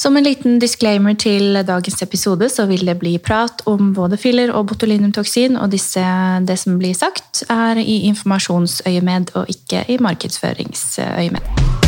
[0.00, 4.52] Som en liten disclaimer til dagens episode, så vil det bli prat om både filler
[4.56, 6.04] og botulinumtoksin, og disse,
[6.48, 11.79] det som blir sagt, er i informasjonsøyemed og ikke i markedsføringsøyemed.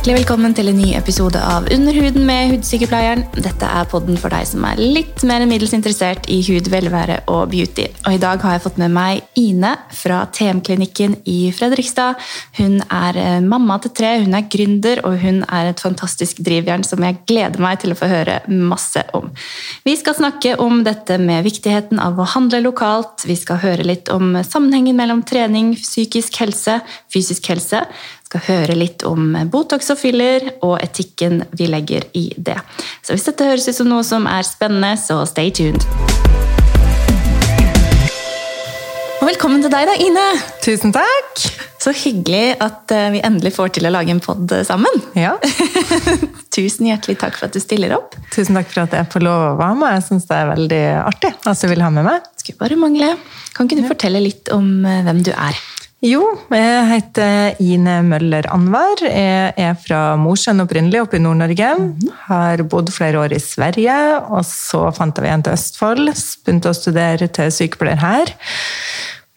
[0.00, 3.26] Hjertelig velkommen til en ny episode av Under huden med Hudsykepleieren.
[3.36, 7.18] Dette er podden for deg som er litt mer enn middels interessert i hud, velvære
[7.28, 7.84] og beauty.
[8.08, 12.16] Og I dag har jeg fått med meg Ine fra TM-klinikken i Fredrikstad.
[12.56, 16.86] Hun er eh, mamma til tre, hun er gründer og hun er et fantastisk drivjern
[16.88, 19.28] som jeg gleder meg til å få høre masse om.
[19.84, 23.26] Vi skal snakke om dette med viktigheten av å handle lokalt.
[23.28, 27.82] Vi skal høre litt om sammenhengen mellom trening, psykisk helse, fysisk helse
[28.30, 32.58] skal høre litt om Botox og filler, og etikken vi legger i det.
[33.02, 35.82] Så hvis dette høres ut som noe som er spennende, så stay tuned.
[39.20, 40.28] Og velkommen til deg, da, Ine.
[40.64, 41.42] Tusen takk.
[41.80, 45.02] Så hyggelig at eh, vi endelig får til å lage en pod sammen.
[45.16, 45.34] Ja.
[46.56, 48.16] Tusen hjertelig takk for at du stiller opp.
[48.32, 49.94] Tusen takk for at jeg får lov å være med.
[49.96, 52.30] Jeg syns det er veldig artig at du vil ha med meg.
[52.40, 53.12] Skulle bare mangle.
[53.56, 55.60] Kan ikke du fortelle litt om eh, hvem du er?
[56.00, 59.02] Jo, jeg heter Ine Møller Anvar.
[59.04, 61.74] Jeg er fra Mosjøen opprinnelig, oppe i Nord-Norge.
[62.24, 63.96] Har bodd flere år i Sverige,
[64.32, 66.08] og så fant jeg veien til Østfold.
[66.46, 68.32] Begynte å studere til sykepleier her.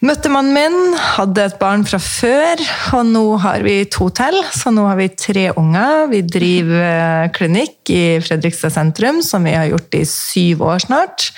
[0.08, 2.64] Møtte mannen min, hadde et barn fra før,
[2.96, 4.40] og nå har vi to til.
[4.56, 6.08] Så nå har vi tre unger.
[6.16, 11.28] Vi driver klinikk i Fredrikstad sentrum, som vi har gjort i syv år snart.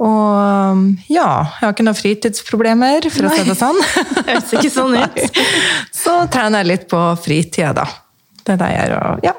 [0.00, 1.26] Og ja,
[1.60, 3.34] jeg har ikke noen fritidsproblemer, for Nei.
[3.34, 3.80] å si det sånn.
[4.30, 5.20] Høres ikke sånn ut.
[6.02, 7.86] Så trener jeg litt på fritida, da.
[8.40, 9.06] Det er det jeg gjør.
[9.10, 9.36] Og, ja.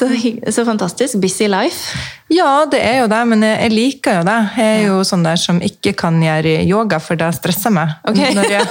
[0.00, 0.06] Så,
[0.54, 1.18] så, fantastisk.
[1.20, 1.98] Busy life.
[2.32, 4.38] Ja, det er jo det, men jeg, jeg liker jo det.
[4.56, 7.98] Jeg er jo sånn der som ikke kan gjøre yoga, for det stresser meg.
[8.08, 8.30] Okay.
[8.30, 8.62] Jeg,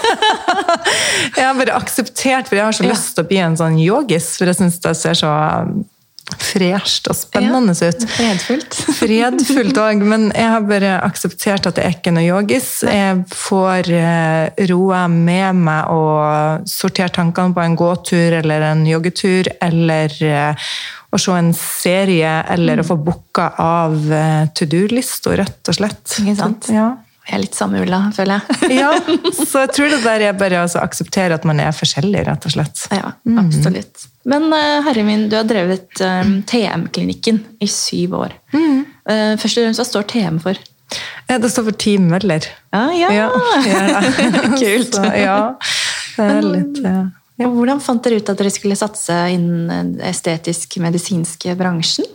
[1.35, 4.31] jeg, har bare akseptert, for jeg har så lyst til å bli en sånn yogis,
[4.39, 5.35] for jeg syns det ser så
[6.37, 8.05] fresht og spennende ja, ut.
[8.13, 8.77] Fredfullt.
[8.99, 12.69] Fredfullt òg, men jeg har bare akseptert at det er ikke noe yogis.
[12.85, 19.51] Jeg får eh, roa med meg og sortert tankene på en gåtur eller en joggetur,
[19.65, 20.71] eller eh,
[21.09, 22.83] å se en serie, eller mm.
[22.83, 26.19] å få booka av eh, to do-lista, rett og slett.
[26.21, 26.73] Ikke sant?
[26.73, 26.91] Ja.
[27.29, 28.77] Jeg er litt samme Ulla, føler jeg.
[28.81, 28.89] ja,
[29.49, 32.55] så jeg tror det der er bare å akseptere at man er forskjellig, rett og
[32.55, 32.87] slett.
[32.89, 34.01] Ja, absolutt.
[34.01, 34.15] Mm.
[34.29, 35.89] Men uh, herre min, du har drevet
[36.49, 38.35] TM-klinikken i syv år.
[38.53, 38.83] Mm.
[39.09, 40.59] Uh, først og fremst, hva står TM for?
[41.29, 42.45] Det står for Team Møller.
[42.73, 43.29] Ah, ja, ja.
[43.69, 44.01] ja.
[44.57, 44.95] Kult.
[44.97, 45.39] Så, ja,
[46.15, 46.83] det er litt...
[46.85, 46.99] Ja.
[47.39, 52.07] Og hvordan fant dere ut at dere skulle satse innen den estetisk-medisinske bransjen?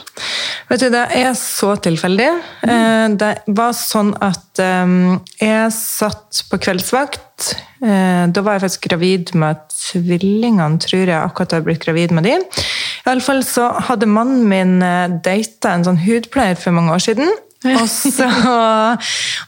[0.68, 2.28] Vet du, Det er så tilfeldig.
[2.64, 3.16] Mm.
[3.20, 7.54] Det var sånn at ehm, jeg satt på kveldsvakt.
[7.80, 11.16] Eh, da var jeg faktisk gravid med tvillingene, tror jeg.
[11.16, 12.36] akkurat jeg blitt gravid med de.
[12.36, 17.04] I alle fall så hadde mannen min eh, data en sånn hudpleier for mange år
[17.08, 17.32] siden.
[17.80, 18.26] Og så,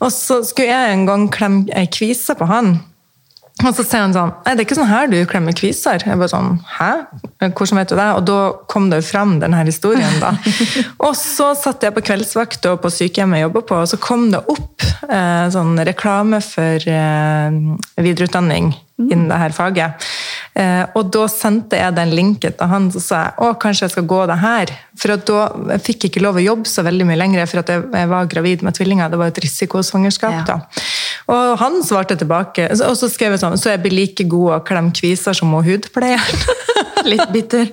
[0.00, 2.78] og så skulle jeg en gang klemme ei kvise på han.
[3.64, 6.02] Og så sier han sånn Nei, det er ikke sånn her du klemmer kviser.
[6.04, 6.90] Jeg bare sånn Hæ?
[7.46, 8.08] Hvordan vet du det?
[8.18, 10.34] Og da kom det jo fram denne historien, da.
[11.06, 14.28] og så satt jeg på kveldsvakt og på sykehjemmet jeg jobba på, og så kom
[14.32, 17.60] det opp eh, sånn reklame for eh,
[18.00, 20.06] videreutdanning innen dette faget.
[20.56, 24.06] Eh, og da sendte jeg den linken til han og sa å, kanskje jeg skal
[24.08, 24.72] gå det her.
[24.96, 25.42] For da
[25.74, 28.64] jeg fikk jeg ikke lov å jobbe så veldig mye lenger, for jeg, var gravid
[28.64, 29.12] med tvillinger.
[29.12, 30.38] Det var et risikosvangerskap.
[30.40, 30.46] Ja.
[30.48, 30.86] da.
[31.32, 34.62] Og han svarte tilbake, og så skrev jeg sånn Så jeg blir like god å
[34.64, 36.46] klemme kviser som hudpleieren.
[37.12, 37.68] litt bitter.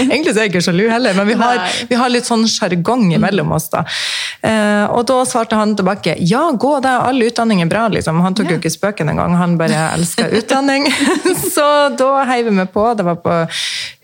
[0.00, 3.10] Egentlig så er jeg ikke sjalu heller, men vi har, vi har litt sånn sjargong
[3.20, 3.68] mellom oss.
[3.72, 3.84] da.
[4.40, 7.86] Eh, og da svarte han tilbake ja, gå det, all utdanning er bra.
[7.92, 8.20] liksom.
[8.24, 10.88] Han tok jo ikke spøken engang, han bare elska utdanning.
[11.54, 11.68] så
[11.98, 12.86] da heiv vi med på.
[12.98, 13.38] Det var på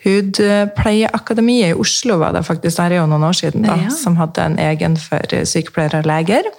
[0.05, 4.45] Hudpleieakademiet i Oslo var det faktisk, det er jo noen år siden, da, som hadde
[4.45, 6.51] en egen for sykepleiere og leger.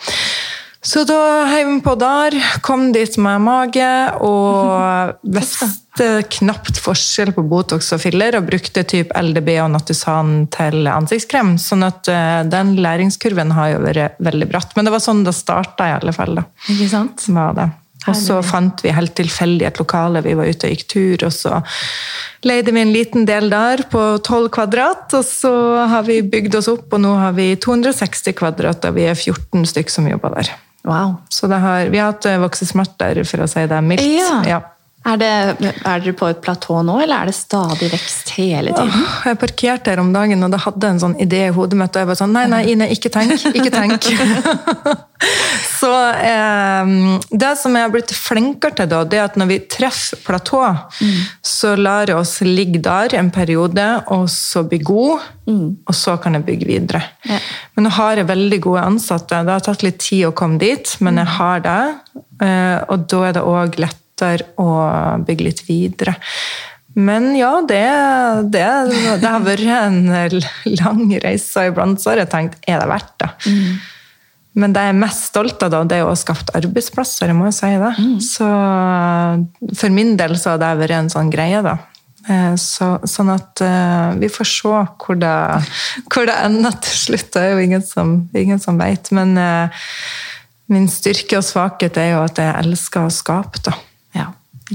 [0.85, 2.35] Så da heiv vi på der,
[2.65, 3.87] kom dit med mage
[4.21, 10.85] og visste knapt forskjell på Botox og filler, og brukte typ LDB og Nattusan til
[10.91, 11.55] ansiktskrem.
[11.61, 14.75] Sånn at uh, den læringskurven har jo vært veldig bratt.
[14.77, 16.37] Men det var sånn det starta, i alle fall.
[16.37, 16.45] da.
[16.69, 17.25] Ikke sant?
[17.33, 17.67] Var det.
[18.11, 20.21] Og så fant vi helt tilfeldig et lokale.
[20.25, 21.61] Vi var ute og gikk tur, og så
[22.45, 25.07] leide vi en liten del der på 12 kvadrat.
[25.17, 25.53] Og så
[25.91, 29.65] har vi bygd oss opp, og nå har vi 260 kvadrat, og vi er 14
[29.73, 30.53] stykk som jobber der.
[30.85, 31.17] Wow.
[31.33, 34.05] Så har, vi har hatt voksesmerter, for å si det mildt.
[34.05, 34.39] Ja.
[34.45, 34.61] ja.
[35.05, 35.27] Er, det,
[35.85, 38.89] er dere på et platå nå, eller er det stadig vekst hele tiden?
[38.89, 41.93] Åh, jeg parkerte her om dagen, og det hadde en sånn idé i hodet mitt.
[41.93, 43.43] Og jeg var sånn Nei, nei, Ine, ikke tenk.
[43.51, 44.07] Ikke tenk.
[45.79, 46.89] så eh,
[47.29, 50.61] det som jeg har blitt flinkere til, da, det er at når vi treffer platå,
[50.73, 51.19] mm.
[51.53, 53.85] så lar jeg oss ligge der en periode,
[54.15, 55.67] og så bli god, mm.
[55.85, 57.03] og så kan jeg bygge videre.
[57.29, 57.37] Ja.
[57.77, 59.43] Men nå har jeg veldig gode ansatte.
[59.45, 61.83] Det har tatt litt tid å komme dit, men jeg har det.
[62.41, 66.15] Eh, og da er det òg lett lettere og bygge litt videre.
[66.95, 67.83] Men ja, det,
[68.51, 68.67] det,
[69.19, 70.07] det har vært en
[70.79, 73.29] lang reise, og iblant så har jeg tenkt er det verdt det?
[73.45, 73.73] Mm.
[74.55, 77.27] Men det jeg er mest stolt av, da, det er å ha skapt arbeidsplasser.
[77.27, 77.91] jeg må jo si det.
[77.99, 78.19] Mm.
[78.23, 78.47] Så
[79.75, 81.75] for min del så har det vært en sånn greie, da.
[82.31, 84.71] Eh, så, sånn at uh, vi får se
[85.03, 85.33] hvor det,
[86.07, 87.27] hvor det, ender til slutt.
[87.35, 89.11] Det er jo ingen som, ingen som vet.
[89.11, 89.83] Men uh,
[90.71, 93.59] min styrke og svakhet er jo at jeg elsker å skape.
[93.67, 93.75] da.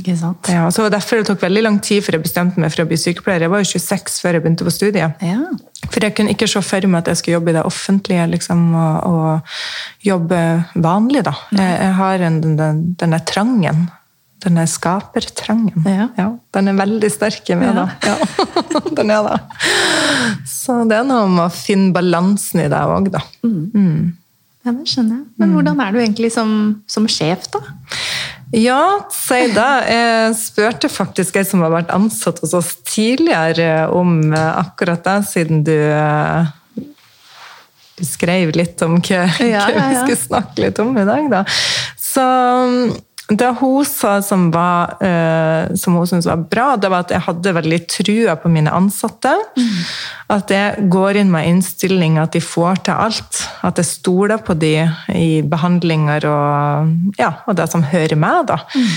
[0.00, 0.48] Ikke sant?
[0.50, 2.98] Ja, så Derfor det tok veldig lang tid før jeg bestemte meg for å bli
[3.00, 3.44] sykepleier.
[3.44, 5.22] Jeg var jo 26 før jeg begynte på studiet.
[5.24, 5.38] Ja.
[5.86, 8.66] For jeg kunne ikke se for meg at jeg skulle jobbe i det offentlige liksom,
[8.80, 10.42] og, og jobbe
[10.74, 11.24] vanlig.
[11.28, 11.34] da.
[11.56, 13.88] Jeg, jeg har en, den, denne trangen.
[14.40, 15.84] Denne skapertrangen.
[15.84, 16.06] Ja.
[16.16, 16.30] ja.
[16.56, 17.90] den er veldig sterk i meg, da.
[18.08, 18.16] Ja.
[18.96, 19.36] den er det.
[20.48, 23.20] Så det er noe med å finne balansen i det òg, da.
[23.44, 23.60] Mm.
[23.74, 24.00] Mm.
[24.64, 25.26] Ja, det skjønner jeg.
[25.40, 26.50] Men hvordan er du egentlig som,
[26.88, 27.62] som sjef, da?
[28.50, 29.72] Ja, si det.
[29.86, 35.18] Jeg spurte faktisk ei som har vært ansatt hos oss tidligere, om eh, akkurat det,
[35.30, 36.50] siden du, eh,
[38.00, 41.30] du skrev litt om hva, ja, hva vi skulle snakke litt om i dag.
[41.30, 41.44] Da.
[41.94, 42.26] Så
[43.38, 47.24] det hun sa som, var, uh, som hun syntes var bra, det var at jeg
[47.28, 49.32] hadde veldig trua på mine ansatte.
[49.54, 49.78] Mm.
[50.34, 53.42] At jeg går inn med innstilling at de får til alt.
[53.66, 54.74] At jeg stoler på de
[55.14, 58.50] i behandlinger og, ja, og det som hører med.
[58.50, 58.62] da.
[58.74, 58.94] Mm.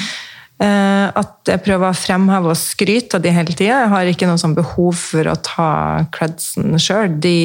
[0.64, 3.84] Uh, at jeg prøver å fremheve og skryte av de hele tida.
[3.84, 5.70] Jeg har ikke noe sånn behov for å ta
[6.14, 7.18] credsen sjøl.
[7.22, 7.38] De,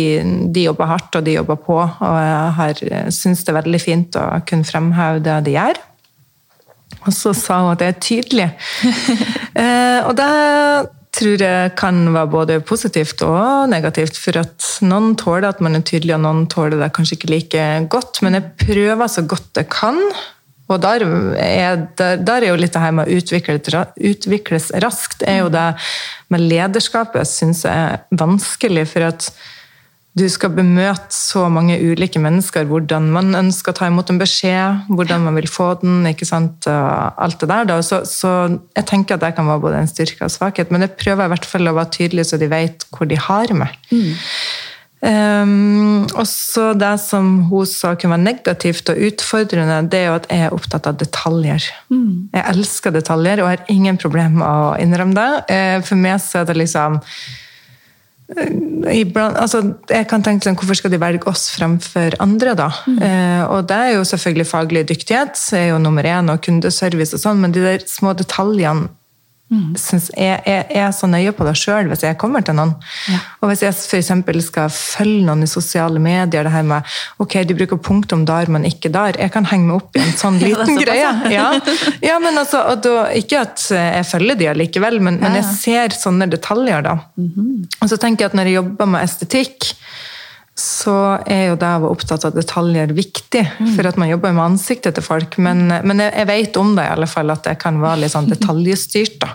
[0.54, 1.78] de, jobber hardt, og de jobber på.
[1.82, 2.18] Og
[2.86, 5.84] jeg syns det er veldig fint å kunne fremheve det de gjør.
[7.06, 8.48] Og så sa hun at det er tydelig.
[9.62, 10.30] eh, og det
[11.18, 14.18] tror jeg kan være både positivt og negativt.
[14.20, 17.68] For at noen tåler at man er tydelig, og noen tåler det kanskje ikke like
[17.92, 18.22] godt.
[18.24, 20.00] Men jeg prøver så godt jeg kan.
[20.68, 21.04] Og der
[21.40, 23.56] er, der, der er jo litt det her med å utvikle,
[24.04, 25.68] utvikles raskt, er jo det
[26.28, 28.84] med lederskapet syns jeg er vanskelig.
[28.90, 29.30] For at
[30.18, 34.88] du skal bemøte så mange ulike mennesker, hvordan man ønsker å ta imot en beskjed,
[34.92, 37.74] hvordan man vil få den, ikke sant, alt det der.
[37.86, 38.32] Så, så,
[38.76, 41.34] jeg tenker at det kan være både en styrke og svakhet, men jeg prøver i
[41.34, 43.78] hvert fall å være tydelig, så de vet hvor de har meg.
[43.92, 44.10] Mm.
[44.98, 50.16] Um, og så det som hun sa kunne være negativt og utfordrende, det er jo
[50.18, 51.68] at jeg er opptatt av detaljer.
[51.92, 52.30] Mm.
[52.34, 55.28] Jeg elsker detaljer og har ingen problem med å innrømme det.
[55.54, 56.98] Eh, for meg så er det liksom
[58.28, 62.68] Iblant, altså, jeg kan tenke sånn, Hvorfor skal de velge oss fremfor andre, da?
[62.84, 62.98] Mm.
[63.06, 67.24] Eh, og det er jo selvfølgelig faglig dyktighet, er jo nummer én, og kundeservice og
[67.24, 68.90] sånn, men de der små detaljene
[69.48, 69.76] Mm.
[69.80, 72.74] Synes jeg, jeg, jeg, er så nøye på det sjøl hvis jeg kommer til noen.
[73.08, 73.20] Ja.
[73.40, 74.10] Og hvis jeg f.eks.
[74.44, 78.66] skal følge noen i sosiale medier, det her med ok, de bruker punktum der, men
[78.68, 79.16] ikke der.
[79.16, 81.14] Jeg kan henge meg opp i en sånn liten ja, greie.
[81.32, 81.46] Ja.
[82.04, 82.18] ja.
[82.20, 86.84] men altså, da, Ikke at jeg følger de allikevel, men, men jeg ser sånne detaljer,
[86.84, 86.98] da.
[87.16, 87.80] Mm -hmm.
[87.80, 89.72] Og så tenker jeg at når jeg jobber med estetikk,
[90.58, 93.68] så er jo det å være opptatt av detaljer viktig, mm.
[93.76, 95.38] for at man jobber med ansiktet til folk.
[95.44, 98.14] Men, men jeg, jeg, vet om det i alle fall, at det kan være litt
[98.16, 99.20] sånn detaljstyrt.
[99.22, 99.30] Da.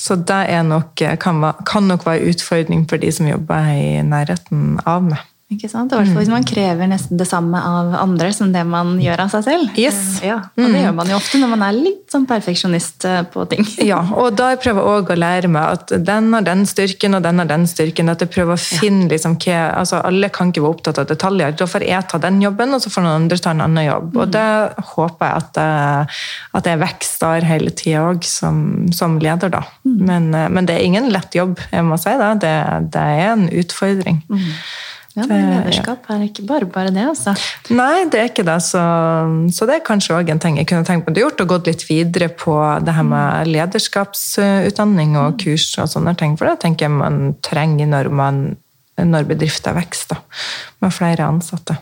[0.00, 0.40] Så det
[0.70, 5.30] nok, kan, kan, nok være en utfordring for de som jobber i nærheten av meg.
[5.54, 5.92] Ikke sant?
[5.92, 9.24] I hvert fall hvis man krever nesten det samme av andre som det man gjør
[9.24, 9.78] av seg selv.
[9.80, 10.00] Yes.
[10.24, 10.80] Ja, og Det mm.
[10.82, 13.66] gjør man jo ofte når man er litt sånn perfeksjonist eh, på ting.
[13.84, 17.18] Ja, og da jeg prøver jeg òg å lære meg at den har den styrken
[17.18, 18.10] og den har den styrken.
[18.12, 21.56] At jeg prøver å finne liksom, hva, altså Alle kan ikke være opptatt av detaljer.
[21.58, 24.08] Da får jeg ta den jobben, og så får noen andre ta en annen jobb.
[24.14, 24.20] Mm.
[24.22, 24.46] Og det
[24.94, 26.24] håper jeg at, eh,
[26.60, 29.62] at jeg vokser hele tida òg, som, som, leder, da.
[29.84, 30.00] Mm.
[30.08, 32.32] Men, eh, men, det er ingen lett jobb, jeg må si det.
[32.44, 32.56] Det,
[32.94, 34.22] det er en utfordring.
[34.30, 34.50] Mm.
[35.14, 37.36] Ja, men Lederskap er ikke bare bare det, altså.
[37.70, 38.56] Nei, det er ikke det.
[38.66, 38.82] Så,
[39.54, 41.70] så det er kanskje òg en ting jeg kunne tenkt meg å gjort, og gått
[41.70, 46.34] litt videre på det her med lederskapsutdanning og kurs og sånne ting.
[46.40, 48.44] For det tenker jeg man trenger når, man,
[48.98, 50.18] når bedrifter vokser,
[50.82, 51.78] med flere ansatte.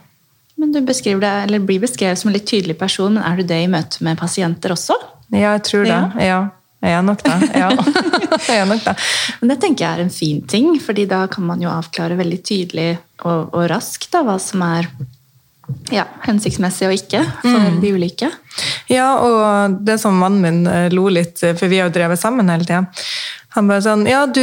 [0.60, 3.62] Men du deg, eller blir beskrevet som en litt tydelig person, men er du det
[3.64, 4.98] i møte med pasienter også?
[5.32, 5.96] Ja, jeg tror det.
[5.96, 6.26] ja.
[6.28, 6.42] ja.
[6.82, 7.34] Jeg er nok det.
[7.54, 7.68] Ja.
[8.48, 8.94] jeg er nok det.
[9.38, 12.38] Men det tenker jeg er en fin ting, fordi da kan man jo avklare veldig
[12.42, 12.88] tydelig
[13.22, 14.90] og, og raskt da, hva som er
[15.92, 17.78] ja, hensiktsmessig og ikke for mm.
[17.82, 18.30] de ulike.
[18.90, 22.50] Ja, og det som mannen min eh, lo litt, for vi har jo drevet sammen
[22.52, 22.84] hele tida.
[23.52, 24.40] Han bare sånn Ja, du,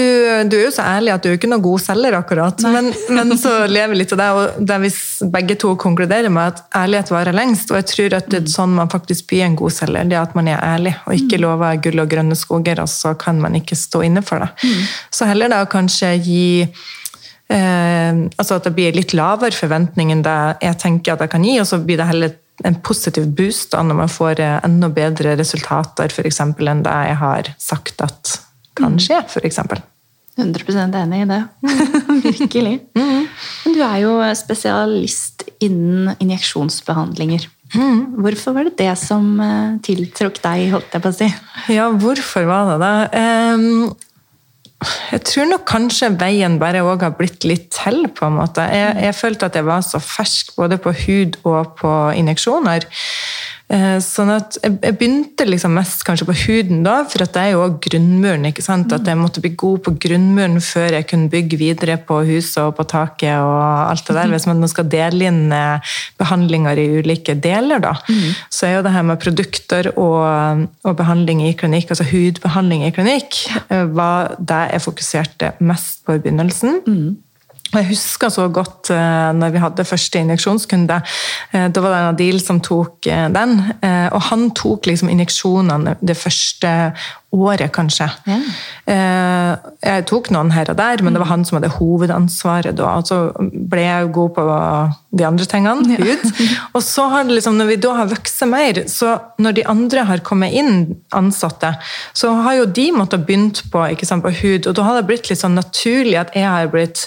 [0.49, 2.61] du, er jo så ærlig at du er ikke noen god selger, akkurat.
[2.69, 4.99] Men, men, så lever litt av det, og det er hvis
[5.33, 7.73] begge to konkluderer med at ærlighet varer lengst.
[7.73, 10.21] Og jeg tror at det er sånn man faktisk blir en god selger, det er
[10.21, 11.45] at man er ærlig og ikke mm.
[11.47, 14.51] lover gull og grønne skoger, og så kan man ikke stå inne for det.
[14.61, 14.87] Mm.
[15.17, 16.87] Så heller da kanskje gi eh,
[17.49, 21.55] altså at det blir litt lavere forventning enn det jeg tenker at jeg kan gi,
[21.61, 22.35] og så blir det heller
[22.67, 26.95] en positiv boost da, når man får eh, enda bedre resultater for eksempel, enn det
[27.11, 28.35] jeg har sagt at
[28.79, 29.03] kan mm.
[29.03, 29.61] skje, f.eks.
[30.39, 31.39] 100% enig i det.
[32.29, 32.75] Virkelig.
[32.95, 33.25] Mm.
[33.65, 37.49] Men du er jo spesialist innen injeksjonsbehandlinger.
[37.75, 38.21] Mm.
[38.23, 41.27] Hvorfor var det det som eh, tiltrakk deg, holdt jeg på å si?
[41.75, 42.93] Ja, hvorfor var det det?
[44.79, 48.63] Jeg tror nok kanskje veien bare òg har blitt litt til, på en måte.
[48.63, 52.87] Jeg, jeg følte at jeg var så fersk både på hud og på injeksjoner.
[53.69, 57.61] Eh, sånn at jeg begynte liksom mest kanskje på huden, da, for det er jo
[57.67, 58.47] òg grunnmuren.
[58.49, 58.89] ikke sant?
[58.95, 62.73] At jeg måtte bli god på grunnmuren før jeg kunne bygge videre på huset og
[62.79, 63.37] på taket.
[63.37, 63.61] og
[63.91, 64.33] alt det der.
[64.33, 68.33] Hvis man skal dele inn eh, behandlinger i ulike deler, da, mm.
[68.49, 72.93] så er jo det her med produkter og, og, behandling i klinikk, altså hudbehandling i
[72.95, 73.37] klinikk,
[73.69, 76.81] eh, var det jeg fokuserte mest på i begynnelsen.
[76.89, 77.17] Mm.
[77.69, 80.97] Jeg husker så godt uh, når vi hadde første injeksjonskunde.
[81.53, 83.59] Uh, da var det Adil som tok uh, den.
[84.09, 86.71] og han tok liksom injeksjonene det første
[87.29, 88.07] året, kanskje.
[88.25, 88.37] Ja.
[89.85, 92.95] jeg tok noen her og der, men det var han som hadde hovedansvaret da.
[92.97, 94.45] Og så ble jeg jo god på
[95.19, 95.99] de andre tingene.
[95.99, 96.25] Hud.
[96.73, 100.07] Og så har det liksom, når vi da har vokst mer, så når de andre
[100.09, 101.75] har kommet inn, ansatte,
[102.17, 104.65] så har jo de måttet begynt på, sant, på hud.
[104.65, 107.05] Og da har det blitt litt sånn naturlig at jeg har blitt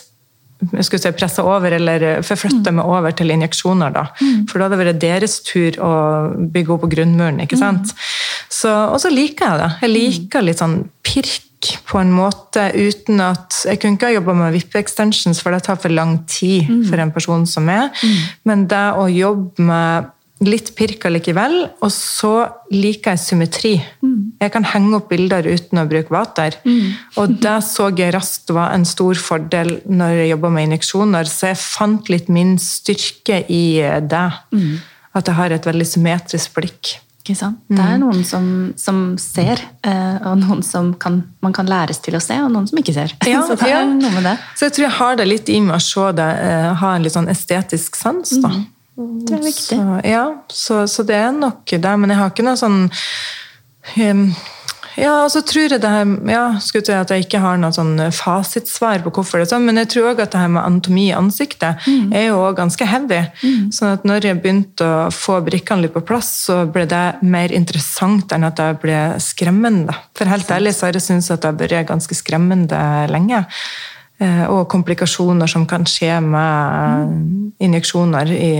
[0.71, 2.79] jeg skulle si pressa over, eller forflytta mm.
[2.79, 3.95] meg over til injeksjoner.
[3.95, 4.07] da.
[4.21, 4.43] Mm.
[4.51, 5.93] For da hadde det vært deres tur å
[6.55, 7.41] bygge opp på grunnmuren.
[7.45, 7.93] ikke sant?
[7.93, 8.05] Mm.
[8.61, 9.71] Så, og så liker jeg det.
[9.83, 11.49] Jeg liker litt sånn pirk
[11.87, 15.79] på en måte uten at Jeg kunne ikke ha jobba med VIP-extensions, for det tar
[15.79, 16.83] for lang tid mm.
[16.91, 17.93] for en person som er.
[18.03, 18.19] Mm.
[18.51, 20.11] Men det å jobbe med
[20.47, 21.57] litt pirka likevel.
[21.83, 22.33] Og så
[22.73, 23.75] liker jeg symmetri.
[24.05, 24.33] Mm.
[24.43, 26.59] Jeg kan henge opp bilder uten å bruke vater.
[26.67, 26.95] Mm.
[27.21, 31.53] Og det så jeg raskt var en stor fordel når jeg jobba med injeksjoner, så
[31.53, 33.65] jeg fant litt min styrke i
[34.09, 34.27] det.
[34.55, 34.75] Mm.
[35.19, 36.97] At jeg har et veldig symmetrisk blikk.
[37.23, 37.61] Ikke sant?
[37.71, 42.17] Det er noen som, som ser, eh, og noen som kan, man kan læres til
[42.19, 43.15] å se, og noen som ikke ser.
[43.31, 44.33] Ja, så det er noe med det.
[44.59, 47.07] Så jeg tror jeg har det litt i meg å se det, eh, ha en
[47.07, 48.35] litt sånn estetisk sans.
[48.43, 48.51] da.
[48.97, 49.77] Det er viktig.
[49.79, 51.95] Så, ja, så, så, det er nok det.
[51.99, 52.83] Men jeg har ikke noe sånn
[54.05, 54.27] um,
[54.99, 57.73] ja, og så tror jeg det her, ja, skulle si at jeg ikke har noe
[57.73, 60.63] sånn fasitsvar på hvorfor det er sånn, men jeg tror òg at det her med
[60.63, 62.11] anatomi i ansiktet mm.
[62.19, 63.23] er jo òg ganske heavy.
[63.41, 63.71] Mm.
[63.73, 67.55] sånn at når jeg begynte å få brikkene litt på plass, så ble det mer
[67.57, 69.97] interessant enn at jeg ble skremmende.
[70.19, 73.47] For helt ærlig så har jeg syntes at jeg har vært ganske skremmende lenge.
[74.23, 78.53] Eh, og komplikasjoner som kan skje med injeksjoner i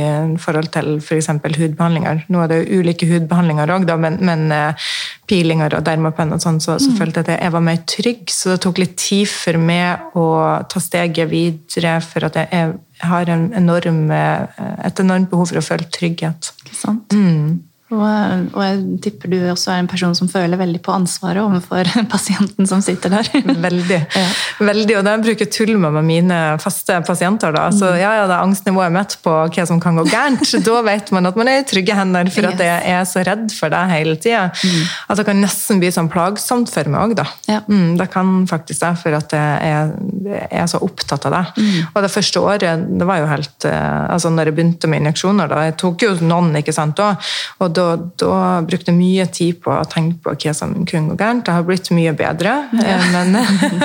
[0.43, 1.29] forhold til f.eks.
[1.43, 2.25] For hudbehandlinger.
[2.33, 4.89] Nå er det jo ulike hudbehandlinger òg, men, men uh,
[5.31, 6.97] peelinger og dermapen og sånn, så, så mm.
[6.99, 8.23] følte jeg at jeg var mer trygg.
[8.33, 10.29] Så det tok litt tid for meg å
[10.71, 15.89] ta steget videre, for at jeg, har enorm, eh, et enormt behov for å føle
[15.91, 16.53] trygghet.
[16.63, 17.15] Ikke sant?
[17.15, 17.61] Mm.
[17.93, 21.89] Og, og, jeg tipper du også er en person som føler veldig på ansvaret overfor
[22.15, 23.29] pasienten som sitter der.
[23.63, 24.01] Veldig.
[24.21, 24.27] ja.
[24.65, 27.55] veldig og da bruker jeg tull med mine faste pasienter.
[27.55, 27.69] Da.
[27.75, 27.99] Så mm.
[28.01, 30.55] ja, ja, det er angstnivået mitt på hva som kan gå gærent.
[30.69, 32.57] da vet man at man er i trygge hender, for yes.
[32.57, 34.49] at jeg er så redd for det hele tida.
[34.51, 34.83] Mm.
[35.13, 37.29] At det kan nesten bli sånn plagsomt for meg òg, da.
[37.51, 37.61] Ja.
[37.69, 39.83] Mm, det kan faktisk det, for at jeg
[40.23, 41.43] jeg er så opptatt av det.
[41.59, 41.89] Mm.
[41.93, 45.51] Og det første året, det var jo helt eh, Altså når jeg begynte med injeksjoner,
[45.51, 47.15] da, jeg tok jo noen, ikke sant, da,
[47.63, 48.37] og da da, da
[48.67, 51.45] brukte jeg mye tid på å tenke på hva som kunne gå gærent.
[51.47, 52.97] Det har blitt mye bedre, ja.
[52.97, 53.37] Eh, men,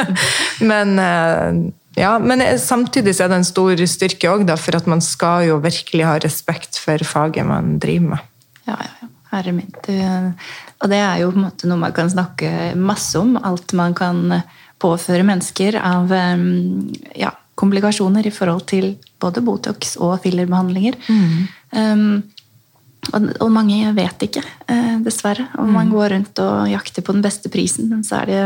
[0.71, 1.59] men eh,
[1.97, 6.05] ja, men samtidig er det en stor styrke òg, for at man skal jo virkelig
[6.05, 8.29] ha respekt for faget man driver med.
[8.67, 9.73] Ja, ja, herre min.
[10.83, 13.33] og det er jo på en måte noe man kan snakke masse om.
[13.41, 14.41] Alt man kan
[14.77, 16.13] påføre mennesker av
[17.17, 20.97] ja, komplikasjoner i forhold til både Botox og fillerbehandlinger.
[21.09, 21.47] Mm.
[21.73, 22.23] Um,
[23.13, 25.47] og, og, mange vet ikke, eh, dessverre.
[25.61, 25.93] Og man mm.
[25.93, 28.41] går rundt og jakter på den beste prisen, men så det,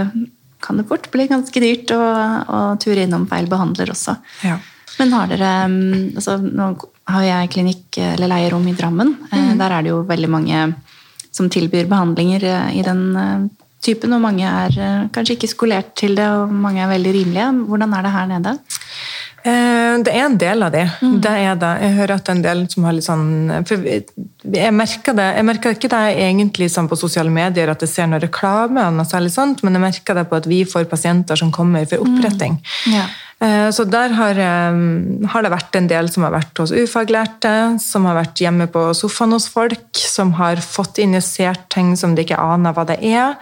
[0.62, 4.18] kan det fort bli ganske dyrt å, å ture innom feil behandler også.
[4.46, 4.60] Ja.
[5.00, 6.74] Men har dere mm, altså, Nå
[7.12, 9.16] har jeg klinikk eller leierom i Drammen.
[9.32, 9.56] Eh, mm.
[9.62, 10.68] Der er det jo veldig mange
[11.32, 13.50] som tilbyr behandlinger eh, i den
[13.82, 17.48] typen, og mange er kanskje ikke skolert til det, og mange er veldig rimelige.
[17.66, 18.54] Hvordan er det her nede?
[19.44, 20.86] Eh, Det er en del av det.
[21.22, 21.72] det er det.
[21.82, 25.28] Jeg hører at det er en del som har litt sånn for Jeg merker det
[25.36, 29.06] jeg merker ikke det egentlig sånn på sosiale medier at jeg ser noe reklame, og
[29.06, 32.58] særlig sånt, men jeg merker det på at vi får pasienter som kommer for oppretting.
[32.92, 33.06] Ja.
[33.42, 37.80] Eh, Så der har, eh, har det vært en del som har vært hos ufaglærte,
[37.82, 42.24] som har vært hjemme på sofaen hos folk, som har fått injisert ting som de
[42.24, 43.36] ikke aner hva det er.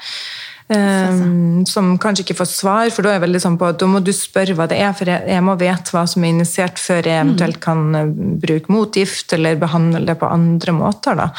[0.69, 1.21] Eh,
[1.65, 4.03] som kanskje ikke får svar, for da er jeg veldig sånn på at da må
[4.05, 7.07] du spørre hva det er, for jeg, jeg må vite hva som er injisert før
[7.09, 8.11] jeg eventuelt kan eh,
[8.43, 11.17] bruke motgift eller behandle det på andre måter.
[11.17, 11.31] Da.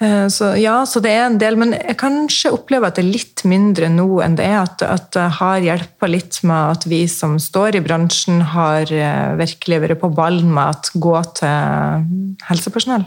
[0.00, 3.12] Eh, Så ja, så det er en del, men jeg kanskje opplever at det er
[3.12, 4.62] litt mindre nå enn det er.
[4.64, 9.36] At, at det har hjulpet litt med at vi som står i bransjen, har eh,
[9.40, 13.04] virkelig vært på ballen med at gå til helsepersonell.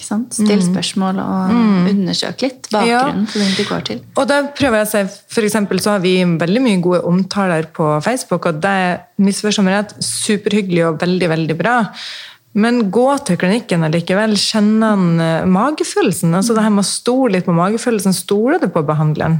[0.00, 0.32] Ikke sant?
[0.32, 1.52] Still spørsmål og
[1.90, 4.00] undersøk litt bakgrunnen til den du går til.
[4.16, 7.68] Og da prøver jeg å si, for eksempel så har vi veldig mye gode omtaler
[7.76, 11.76] på Facebook, og det er meg rett, superhyggelig og veldig, veldig bra.
[12.58, 14.32] Men gå til klinikken allikevel.
[14.40, 16.32] Kjenne han eh, magefølelsen.
[16.34, 18.16] altså det her med å stole litt på magefølelsen.
[18.16, 19.36] Stoler du på behandleren?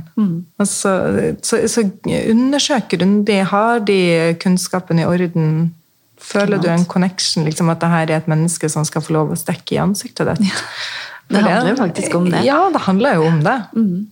[0.63, 0.93] Altså,
[1.43, 1.89] så, så
[2.31, 3.41] undersøk grundig.
[3.51, 3.99] Har de
[4.43, 5.73] kunnskapen i orden?
[6.21, 9.33] Føler du en connection, liksom at det her er et menneske som skal få lov
[9.35, 10.63] å stikke i ansiktet ditt?
[11.31, 12.43] Det handler jo faktisk om det.
[12.47, 13.59] Ja, det handler jo om det.
[13.75, 14.09] Mm.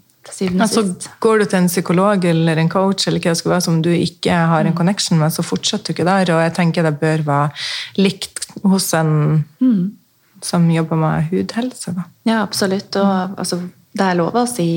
[0.60, 0.82] Altså,
[1.24, 3.88] går du til en psykolog eller en coach eller hva det skal være, som du
[3.94, 6.34] ikke har en connection med, så fortsetter du ikke der.
[6.34, 9.14] Og jeg tenker det bør være likt hos en
[10.44, 11.94] som jobber med hudhelse.
[11.96, 12.06] Da.
[12.28, 12.94] Ja, absolutt.
[13.00, 13.62] Og altså,
[13.96, 14.68] det er lov å si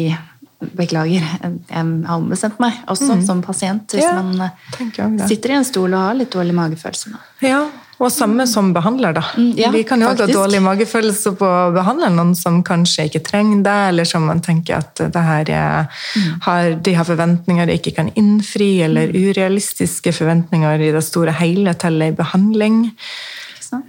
[0.77, 5.65] beklager, jeg har ombestemt meg, også som pasient, hvis Ja, man eh, sitter i en
[5.68, 7.15] stol og har litt dårlig magefølelse.
[7.41, 7.63] Ja,
[8.01, 9.22] og samme som behandler, da.
[9.38, 13.22] Mm, ja, Vi kan jo ha dårlig magefølelse på å behandle noen som kanskje ikke
[13.27, 16.39] trenger det, eller som man tenker at det her er, Mm.
[16.41, 21.74] har, de har forventninger de ikke kan innfri, eller urealistiske forventninger i det store hele
[21.74, 22.94] til ei behandling.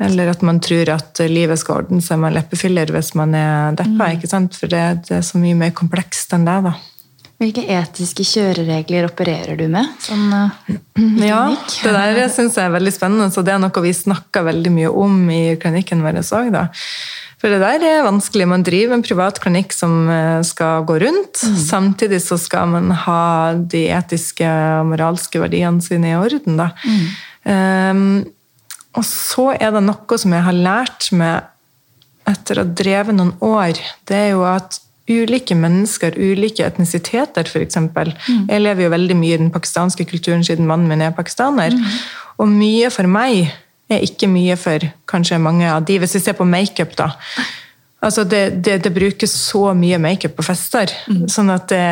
[0.03, 4.13] Eller at man tror at livet skal ordne seg med leppefiller hvis man er deppa.
[4.17, 4.57] ikke sant?
[4.59, 6.59] For det, det er så mye mer komplekst enn det.
[6.69, 6.77] da.
[7.43, 9.89] Hvilke etiske kjøreregler opererer du med?
[10.03, 10.77] Sånn, uh,
[11.33, 11.49] Ja,
[11.83, 14.93] det der syns jeg er veldig spennende, så det er noe vi snakker veldig mye
[14.95, 16.61] om i klinikken vår òg.
[17.43, 18.47] For det der er vanskelig.
[18.47, 21.41] Man driver en privat klinikk som eh, skal gå rundt.
[21.59, 23.25] Samtidig så skal man ha
[23.59, 26.71] de etiske og moralske verdiene sine i orden, da.
[27.43, 28.23] Um,
[28.99, 31.49] og så er det noe som jeg har lært meg
[32.29, 33.79] etter å ha drevet noen år,
[34.09, 34.79] det er jo at
[35.11, 37.79] ulike mennesker, ulike etnisiteter f.eks.
[38.49, 41.75] Jeg lever jo veldig mye i den pakistanske kulturen siden mannen min er pakistaner.
[42.39, 43.51] Og mye for meg
[43.93, 47.11] er ikke mye for kanskje mange av de, hvis vi ser på makeup, da.
[48.03, 50.91] Altså det, det, det brukes så mye makeup på fester.
[51.31, 51.83] sånn at det,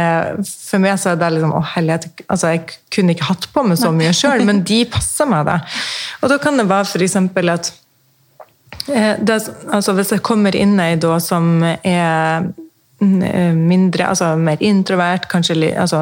[0.42, 2.10] For meg så er det liksom Å, helvete.
[2.26, 5.60] Altså, jeg kunne ikke hatt på meg så mye sjøl, men de passer meg, det.
[6.20, 7.16] Og da kan det være f.eks.
[7.54, 7.72] at
[8.88, 9.38] Eh, Det,
[9.72, 12.46] altså hvis jeg kommer inn ei da som er
[13.00, 16.00] mm, eh, mindre, altså mer introvert, kanskje litt, altså,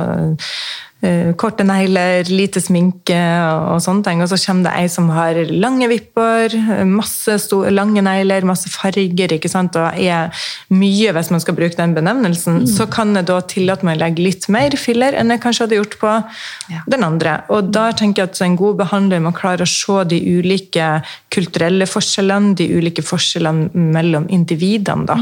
[1.38, 3.14] korte negler, lite sminke
[3.70, 6.56] og, sånne ting, og så kommer det ei som har lange vipper,
[6.90, 7.37] masse
[7.70, 10.32] lange negler, masse farger, ikke sant, og er
[10.74, 14.24] mye hvis man skal bruke den benevnelsen, så kan jeg da tillate meg å legge
[14.26, 16.14] litt mer filler enn jeg kanskje hadde gjort på
[16.68, 16.82] Ja.
[16.90, 17.42] den andre.
[17.48, 21.87] Og da tenker jeg at en god behandler må klare å se de ulike kulturelle
[21.87, 25.06] forskjellene, de ulike forskjellene mellom individene.
[25.06, 25.16] Da.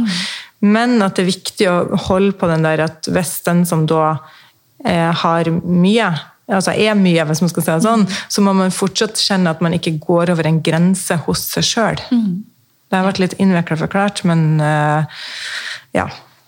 [0.64, 1.76] Men at det er viktig å
[2.08, 4.18] holde på den der at hvis den som da eh,
[4.84, 6.10] har mye,
[6.52, 9.62] altså er mye, hvis man skal si det sånn, så må man fortsatt kjenne at
[9.64, 12.02] man ikke går over en grense hos seg sjøl.
[12.86, 15.24] Det har vært litt innvikla forklart, men eh,
[15.96, 16.06] ja.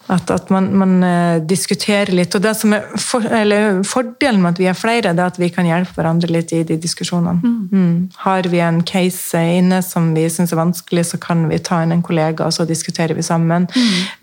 [0.08, 2.32] At, at man, man eh, diskuterer litt.
[2.34, 5.40] Og det som er for, eller fordelen med at vi er flere, det er at
[5.40, 7.36] vi kan hjelpe hverandre litt i de diskusjonene.
[7.44, 8.08] Mm.
[8.24, 11.92] Har vi en case inne som vi syns er vanskelig, så kan vi ta inn
[11.92, 13.68] en kollega, og så diskuterer vi sammen.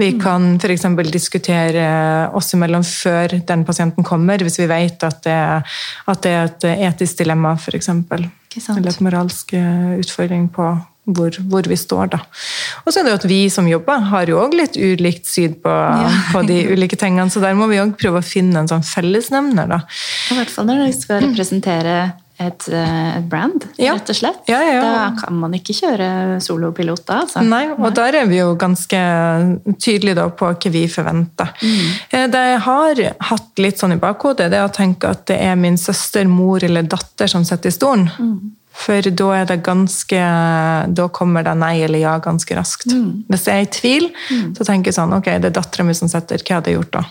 [0.02, 0.88] Vi kan f.eks.
[1.14, 1.86] diskutere
[2.34, 5.38] oss imellom før den pasienten kommer, hvis vi vet at det,
[6.10, 7.94] at det er et etisk dilemma, f.eks.
[8.74, 10.74] Eller et moralsk eh, utfordring på
[11.06, 12.20] hvor, hvor vi står, da.
[12.84, 15.56] Og så er det jo at vi som jobber, har jo òg litt ulikt syn
[15.62, 15.78] på,
[16.34, 19.70] på de ulike tingene, så der må vi òg prøve å finne en sånn fellesnevner,
[19.70, 19.82] da.
[20.32, 21.98] I hvert fall når du skal representere
[22.38, 23.94] et, eh, et brand, Ja.
[23.94, 24.42] rett og slett.
[24.48, 24.82] Ja, ja, ja.
[24.82, 27.44] Da kan man ikke kjøre solopilot da, altså.
[27.48, 29.00] Nei, og der er vi jo ganske
[29.80, 31.54] tydelige på hva vi forventer.
[31.62, 32.32] Mm.
[32.32, 35.56] Det jeg har hatt litt sånn i bakhodet, det er å tenke at det er
[35.56, 38.10] min søster, mor eller datter som sitter i stolen.
[38.76, 40.18] For da er det ganske
[40.98, 42.90] Da kommer det nei eller ja ganske raskt.
[43.32, 44.10] Hvis jeg er i tvil,
[44.58, 46.44] så tenker jeg sånn Ok, det er dattera mi som setter.
[46.44, 47.04] hva hadde jeg gjort da?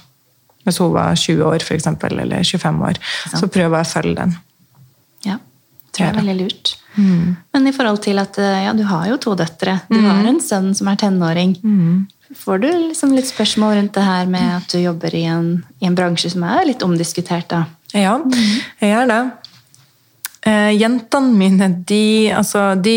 [0.64, 3.00] Hvis hun var 20 år, for eksempel, eller 25 år.
[3.36, 4.36] Så prøver jeg å følge den.
[5.24, 5.38] Ja.
[5.92, 6.74] tror jeg er veldig lurt.
[6.96, 10.72] Men i forhold til at ja, du har jo to døtre, du har en sønn
[10.74, 11.56] som er tenåring.
[12.34, 15.86] Får du liksom litt spørsmål rundt det her med at du jobber i en, i
[15.86, 17.48] en bransje som er litt omdiskutert?
[17.52, 17.64] da?
[17.94, 18.16] Ja,
[18.80, 19.20] jeg gjør det.
[20.44, 22.96] Eh, jentene mine, de, altså, de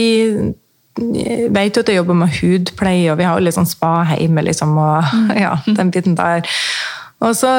[1.53, 4.43] vet jo at jeg jobber med hudpleie, og vi har jo litt sånn spa hjemme,
[4.47, 6.43] liksom, og ja, den biten der.
[7.17, 7.49] Og så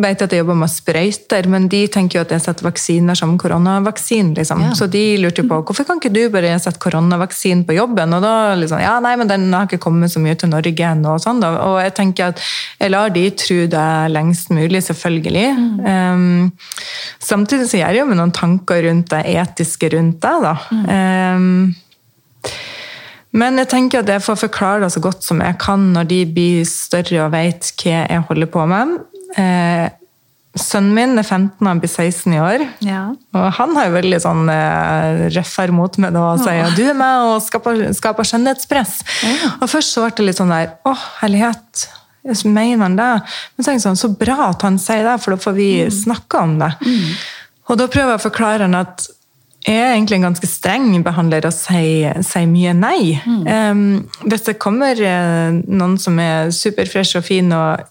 [0.00, 3.18] vet jeg at jeg jobber med sprøyter, men de tenker jo at jeg setter vaksiner
[3.18, 4.32] som koronavaksine.
[4.38, 4.62] Liksom.
[4.64, 4.70] Ja.
[4.78, 8.16] Så de lurte på hvorfor kan ikke du bare sette koronavaksinen på jobben?
[8.16, 11.18] Og da liksom, ja, nei, men den har ikke kommet så mye til Norge ennå.
[11.18, 11.52] Og, sånn, da.
[11.66, 12.40] og jeg tenker at
[12.78, 15.46] jeg lar de tro det lengst mulig, selvfølgelig.
[15.84, 16.48] Um,
[17.20, 20.34] samtidig så gjør jeg jo med noen tanker rundt det etiske rundt det.
[20.48, 20.56] da.
[20.72, 21.76] Um,
[23.36, 26.22] men jeg tenker at jeg får forklare det så godt som jeg kan når de
[26.32, 28.94] blir større og vet hva jeg holder på med.
[29.36, 29.88] Eh,
[30.58, 32.64] sønnen min er 15 og han blir 16 i år.
[32.86, 33.02] Ja.
[33.36, 36.84] Og han har jo veldig sånn eh, røffere mot meg da og sier at du
[36.86, 38.98] er med og skaper, skaper skjønnhetspress.
[39.28, 39.52] Ja.
[39.58, 41.88] Og først så ble det litt sånn der Å, herlighet.
[42.44, 43.12] Mener han det?
[43.56, 46.58] Men så sånn, så bra at han sier det, for da får vi snakke om
[46.60, 46.72] det.
[47.68, 49.06] Og da prøver jeg å forklare han at
[49.66, 53.18] er egentlig en ganske streng behandler og sier, sier mye nei.
[53.26, 57.86] Um, hvis det kommer eh, noen som er superfresh og fin og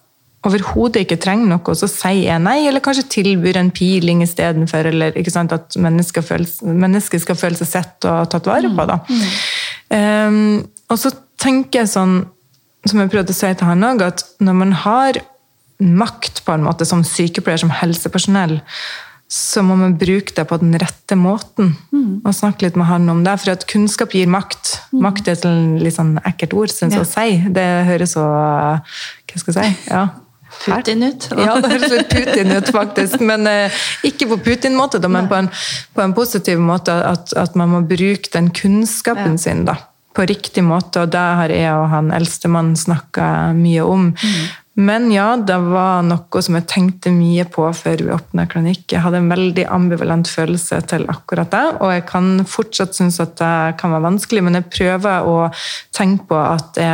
[0.48, 5.18] overhodet ikke trenger noe, så sier jeg nei, eller kanskje tilbyr en piling istedenfor, eller
[5.20, 8.88] ikke sant, at mennesker, føles, mennesket, skal føle seg sett og tatt vare på.
[8.88, 9.00] Da.
[9.92, 12.22] Um, og så tenker jeg sånn,
[12.88, 15.20] som jeg prøvde å si til han òg, at når man har
[15.78, 18.62] makt på en måte som sykepleier, som helsepersonell,
[19.28, 21.74] så må man bruke det på den rette måten.
[22.24, 23.34] Og snakke litt med han om det.
[23.42, 24.78] For at kunnskap gir makt.
[24.96, 25.48] Makt er et
[25.84, 27.04] litt sånn ekkelt ord, syns jeg Ja.
[27.04, 27.50] å si.
[27.52, 29.90] Det høres så Hva skal jeg si?
[29.92, 30.06] Ja.
[30.64, 31.28] Putin ut.
[31.38, 33.20] Ja, det høres litt Putin ut, faktisk.
[33.20, 33.70] Men eh,
[34.08, 35.50] ikke på Putin-måte, men på en,
[35.94, 36.96] på en positiv måte.
[36.96, 39.44] At, at man må bruke den kunnskapen Ja.
[39.44, 39.76] sin da,
[40.16, 41.04] på riktig måte.
[41.04, 44.08] Og det har jeg og han eldstemann snakka mye om.
[44.78, 48.84] Men ja, det var noe som jeg tenkte mye på før vi åpna klinikk.
[48.94, 53.34] Jeg hadde en veldig ambivalent følelse til akkurat det, og jeg kan fortsatt synes at
[53.42, 55.38] det kan være vanskelig, men jeg prøver å
[55.98, 56.90] tenke på at det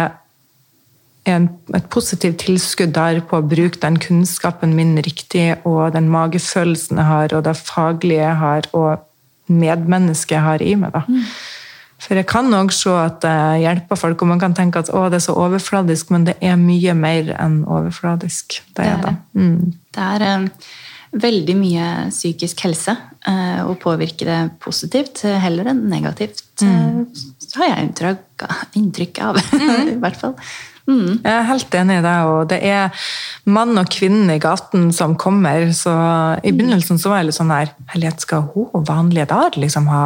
[1.28, 7.00] er et positivt tilskudd der på å bruke den kunnskapen min riktig, og den magefølelsen
[7.00, 10.96] jeg har, og det faglige jeg har, og medmennesket jeg har i meg.
[10.96, 11.04] da.
[12.04, 15.06] For jeg kan òg se at det hjelper folk, og man kan tenke at å,
[15.12, 18.60] det er så overfladisk, men det er mye mer enn overfladisk.
[18.76, 19.14] Det er det.
[19.40, 19.72] Mm.
[19.96, 20.50] Det er um,
[21.24, 22.98] veldig mye psykisk helse,
[23.30, 26.44] eh, og påvirker det positivt heller enn negativt.
[26.66, 28.48] eh, Så har jeg inntrykk,
[28.82, 29.42] inntrykk av,
[29.94, 30.36] i hvert fall.
[30.84, 31.22] Mm.
[31.24, 33.06] Jeg er helt enig i det, og det er
[33.48, 35.70] mann og kvinne i gaten som kommer.
[35.76, 35.94] Så
[36.44, 40.04] i begynnelsen så var jeg litt sånn her Herlighet, skal hun vanlige dager liksom ha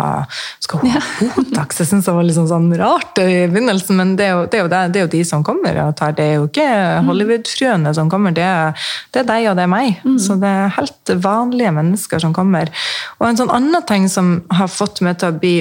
[0.64, 1.78] Skal hun ha Botox?
[1.82, 4.60] Jeg syns det var litt sånn, sånn rart i begynnelsen, men det er, jo, det,
[4.60, 6.14] er det, det er jo de som kommer og tar.
[6.18, 6.68] Det er jo ikke
[7.08, 10.04] Hollywood-fruene som kommer, det er, det er deg og det er meg.
[10.22, 12.70] Så det er helt vanlige mennesker som kommer.
[13.18, 15.56] Og en sånn annen ting som har fått meg til å bli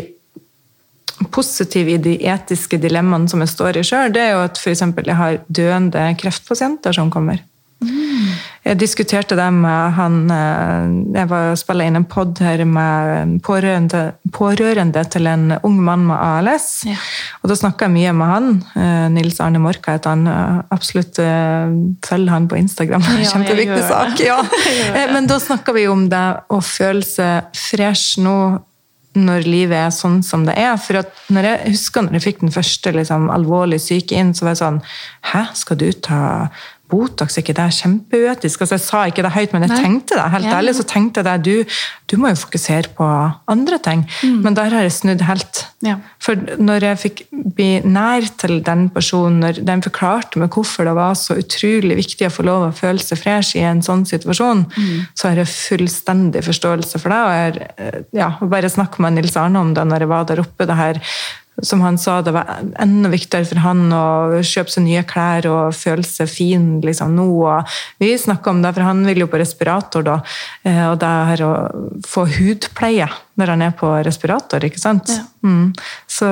[1.32, 4.84] positiv i de etiske dilemmaene som jeg står i sjøl, det er jo at f.eks.
[5.06, 7.42] jeg har døende kreftpasienter som kommer.
[8.66, 13.34] Jeg diskuterte det med han eh, Jeg var spilla inn en pod her med en
[13.44, 14.00] pårørende,
[14.34, 16.70] pårørende til en ung mann med ALS.
[16.88, 16.96] Ja.
[17.42, 18.48] Og da snakka jeg mye med han.
[18.74, 20.26] Eh, Nils Arne Morka heter han.
[20.26, 21.76] Eh, Absolutt følger
[22.08, 23.06] følg han på Instagram.
[23.06, 24.24] Ja, Kjempeviktig sak.
[24.24, 24.40] Ja.
[25.14, 28.36] Men da snakka vi om det å føle seg fresh nå
[29.16, 30.76] når livet er sånn som det er.
[30.80, 31.00] For
[31.32, 34.62] når jeg husker når jeg fikk den første liksom, alvorlig syke inn, så var jeg
[34.62, 34.80] sånn
[35.32, 36.20] Hæ, skal du ta
[36.90, 38.60] Botox, ikke det er kjempeuetisk?
[38.62, 39.78] Altså, jeg sa ikke det høyt, men jeg Nei.
[39.82, 40.26] tenkte det.
[40.30, 40.56] Helt Ja.
[40.60, 41.42] ærlig så tenkte jeg det.
[41.42, 41.74] Du,
[42.12, 43.06] du må jo fokusere på
[43.48, 44.04] andre ting.
[44.22, 45.64] Men der har jeg snudd helt.
[45.82, 45.96] Ja.
[46.22, 47.22] For når jeg fikk
[47.56, 52.28] bli nær til den personen, når den forklarte meg hvorfor det var så utrolig viktig
[52.28, 54.66] å få lov å føle seg fresh i en sånn situasjon,
[55.14, 57.22] så har jeg fullstendig forståelse for det.
[57.26, 60.24] Og jeg har, eh, ja, bare snakket med Nils Arne om det når jeg var
[60.24, 60.66] der oppe.
[60.66, 61.00] det her
[61.62, 62.50] som han sa, det var
[62.82, 67.26] enda viktigere for han å kjøpe seg nye klær og føle seg fin liksom, nå.
[67.46, 70.18] Og vi snakka om det, for han vil jo på respirator da.
[70.66, 71.52] eh, Og det her å
[72.06, 75.12] få hudpleie når han er på respirator, ikke sant?
[75.12, 75.24] Ja.
[75.46, 75.72] Mm.
[76.08, 76.28] Så,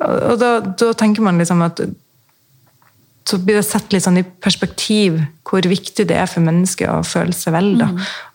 [0.00, 1.80] og da, da tenker man liksom at
[3.28, 7.02] så blir det sett litt sånn i perspektiv hvor viktig det er for mennesket å
[7.04, 7.70] føle seg vel.
[7.80, 7.88] Da.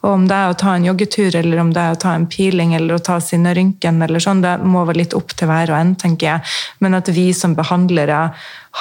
[0.03, 2.27] Og om det er å ta en joggetur, eller om det er å ta en
[2.29, 5.79] peeling, eller å ta sinnerynken, eller sånn, det må være litt opp til hver og
[5.79, 6.53] en, tenker jeg.
[6.85, 8.19] Men at vi som behandlere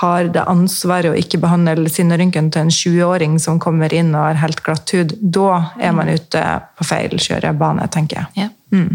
[0.03, 4.43] har det ansvaret å ikke behandle sinnerynken til en 20-åring som kommer inn og har
[4.45, 6.45] helt glatt hud, da er man ute
[6.77, 8.47] på feil kjørebane, tenker jeg.
[8.47, 8.87] Ja.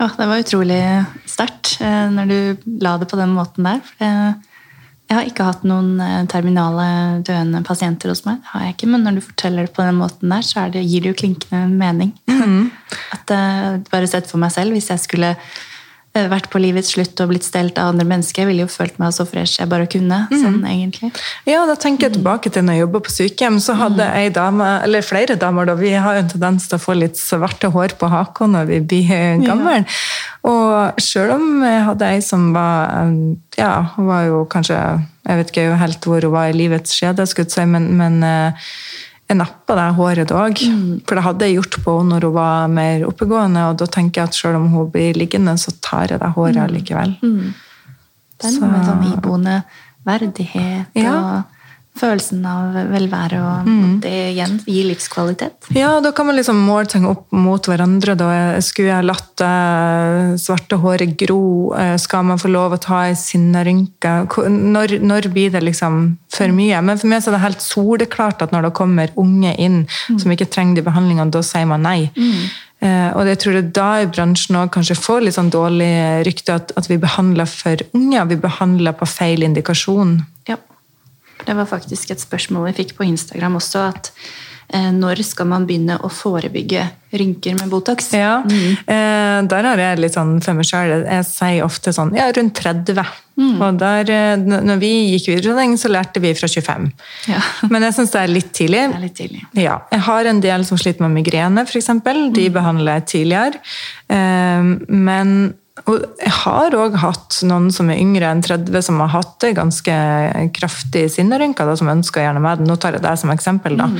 [0.00, 0.82] Ja, det var utrolig
[1.28, 3.82] sterkt eh, når du la det på den måten der.
[3.84, 4.38] For det,
[5.10, 6.84] jeg har ikke hatt noen eh, terminale
[7.26, 8.38] døende pasienter hos meg.
[8.44, 10.84] Det har jeg ikke, Men når du forteller det på den måten der, så det,
[10.86, 12.12] gir det jo klinkende mening.
[12.30, 12.70] Mm.
[13.16, 15.32] At, uh, bare sett for meg selv, hvis jeg skulle
[16.10, 18.42] vært på livets slutt og blitt stelt av andre mennesker.
[18.42, 20.24] Jeg ville jo følt meg så fresh jeg bare kunne.
[20.30, 20.40] Mm.
[20.42, 21.10] sånn egentlig.
[21.46, 23.60] Ja, da tenker jeg tilbake til når jeg jobba på sykehjem.
[23.62, 24.16] Så hadde mm.
[24.18, 27.20] ei dame, eller flere damer, da, vi har jo en tendens til å få litt
[27.20, 29.80] svarte hår på haka når vi blir gamle.
[29.84, 30.00] Ja.
[30.50, 33.10] Og sjøl om jeg hadde ei som var
[33.58, 34.78] ja, hun var jo kanskje
[35.26, 38.70] Jeg vet ikke helt hvor hun var i livets skjede, skulle jeg men, men eh,
[39.30, 40.62] jeg nappa det håret òg.
[40.66, 41.02] Mm.
[41.06, 43.66] For det hadde jeg gjort på henne når hun var mer oppegående.
[43.70, 46.58] Og da tenker jeg at selv om hun blir liggende, så tar jeg det håret
[46.64, 46.74] mm.
[46.74, 47.14] likevel.
[47.22, 47.54] Mm.
[48.40, 49.56] Det er noe med sånn iboende
[50.06, 51.14] verdighet ja.
[51.14, 51.59] og
[51.98, 53.88] følelsen av velvære, og mm.
[54.04, 55.70] det igjen gir livskvalitet.
[55.76, 58.14] Ja, da kan man liksom måle ting opp mot hverandre.
[58.18, 58.30] Da.
[58.64, 61.74] Skulle jeg latt det svarte håret gro?
[61.76, 64.14] Eh, skal man få lov å ta ei sinnerynke?
[64.38, 66.00] Når, når, blir det liksom
[66.32, 66.80] for mye?
[66.86, 70.18] Men for meg er det helt soleklart at når det kommer unge inn mm.
[70.22, 72.08] som ikke trenger de behandlingene, da sier man nei.
[72.16, 72.50] Mm.
[72.80, 75.90] Uh, og jeg tror det er da i bransjen også kanskje får litt sånn dårlig
[76.24, 78.22] rykte at, at vi behandler for unge.
[78.30, 80.22] Vi behandler på feil indikasjon.
[81.46, 83.88] Det var faktisk et spørsmål vi fikk på Instagram også.
[83.90, 84.12] at
[84.74, 88.12] eh, når skal man begynne å forebygge rynker med Botox?
[88.14, 88.86] Ja, mm.
[88.86, 91.04] eh, Der har jeg litt sånn for meg sjøl.
[91.04, 93.00] Jeg sier ofte sånn ja, rundt 30.
[93.40, 93.56] Mm.
[93.56, 96.90] Og der, eh, når vi gikk videreutdanning, så lærte vi fra 25.
[97.32, 97.40] Ja.
[97.72, 98.84] Men jeg syns det er litt tidlig.
[98.92, 99.46] Det er litt tidlig.
[99.58, 101.90] Ja, Jeg har en del som sliter med migrene, f.eks.
[102.04, 102.54] De mm.
[102.54, 103.64] behandler jeg tidligere.
[104.10, 105.36] Men
[105.88, 109.54] og jeg har òg hatt noen som er yngre enn 30, som har hatt det
[109.56, 109.94] ganske
[110.56, 112.68] kraftig sinnerynker, som ønsker gjerne med det.
[112.68, 113.78] Nå tar jeg det som eksempel.
[113.80, 113.88] Da.
[113.88, 113.98] Mm.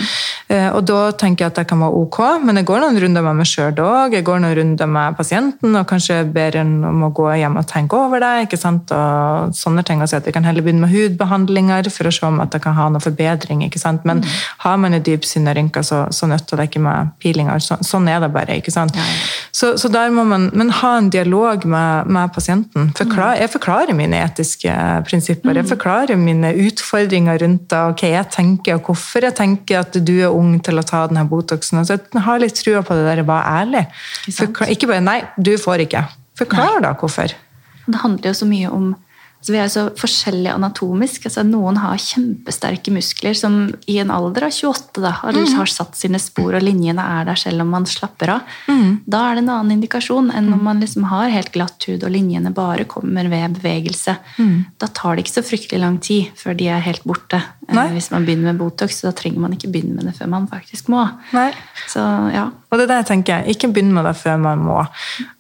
[0.55, 3.27] Eh, og da tenker jeg at det kan være ok, men jeg går noen runder
[3.27, 4.17] med meg sjøl òg.
[4.19, 7.69] Jeg går noen runder med pasienten og kanskje ber en om å gå hjem og
[7.71, 8.33] tenke over det.
[8.47, 8.93] ikke sant?
[8.95, 10.03] Og sånne ting.
[10.03, 12.63] Og si at vi kan heller begynne med hudbehandlinger for å se om at det
[12.65, 13.65] kan ha noe forbedring.
[13.67, 14.05] ikke sant?
[14.09, 14.37] Men mm.
[14.67, 17.63] har man en dyp sinnerynke, så, så nytter det ikke med pilinger.
[17.65, 18.61] Så, sånn er det bare.
[18.61, 18.97] ikke sant?
[18.99, 19.09] Ja.
[19.53, 22.91] Så, så der må man men ha en dialog med, med pasienten.
[22.99, 24.75] Forklar, jeg forklarer mine etiske
[25.09, 25.55] prinsipper.
[25.57, 25.71] Jeg mm.
[25.73, 30.15] forklarer mine utfordringer rundt det, og hva jeg tenker, og hvorfor jeg tenker at du
[30.19, 31.83] er ung til å ta denne Botoxen.
[31.87, 33.87] Så jeg har litt trua på det der, vær ærlig.
[34.29, 36.09] Forklar, ikke bare 'nei, du får ikke'.
[36.41, 37.37] Forklar da hvorfor.
[37.87, 38.93] Det handler jo så mye om
[39.41, 41.25] Altså, vi er så forskjellige anatomisk.
[41.25, 43.55] Altså, noen har kjempesterke muskler som
[43.89, 45.55] i en alder av 28 da, har, mm.
[45.57, 48.59] har satt sine spor, og linjene er der selv om man slapper av.
[48.69, 48.99] Mm.
[49.09, 52.13] Da er det en annen indikasjon enn om man liksom har helt glatt hud og
[52.13, 54.19] linjene bare kommer ved bevegelse.
[54.37, 54.57] Mm.
[54.77, 57.41] Da tar det ikke så fryktelig lang tid før de er helt borte.
[57.71, 57.87] Eh, Nei.
[57.95, 60.49] Hvis man begynner med Botox, så da trenger man ikke begynne med det før man
[60.51, 61.05] faktisk må.
[61.91, 62.03] Så,
[62.35, 62.49] ja.
[62.71, 63.47] Og det er det jeg tenker.
[63.51, 64.81] Ikke begynn med det før man må.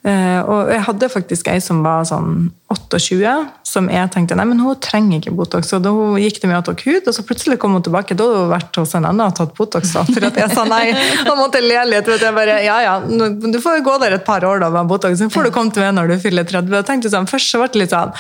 [0.06, 3.34] Uh, og jeg hadde faktisk ei som var sånn 28,
[3.66, 5.72] som jeg tenkte nei, men hun trenger ikke Botox.
[5.74, 8.16] Og da hun gikk det med og tok hud, og så plutselig kom hun tilbake.
[8.18, 9.94] Da hadde hun vært hos en annen og tatt Botox.
[9.96, 10.84] da, For at jeg sa nei.
[11.26, 12.10] Da måtte jeg le litt.
[12.20, 15.30] Jeg bare, ja, ja, Du får gå der et par år da med Botox, så
[15.30, 16.78] får du komme til meg når du fyller 30.
[16.78, 18.14] Og tenkte sånn, Først så ble det litt sånn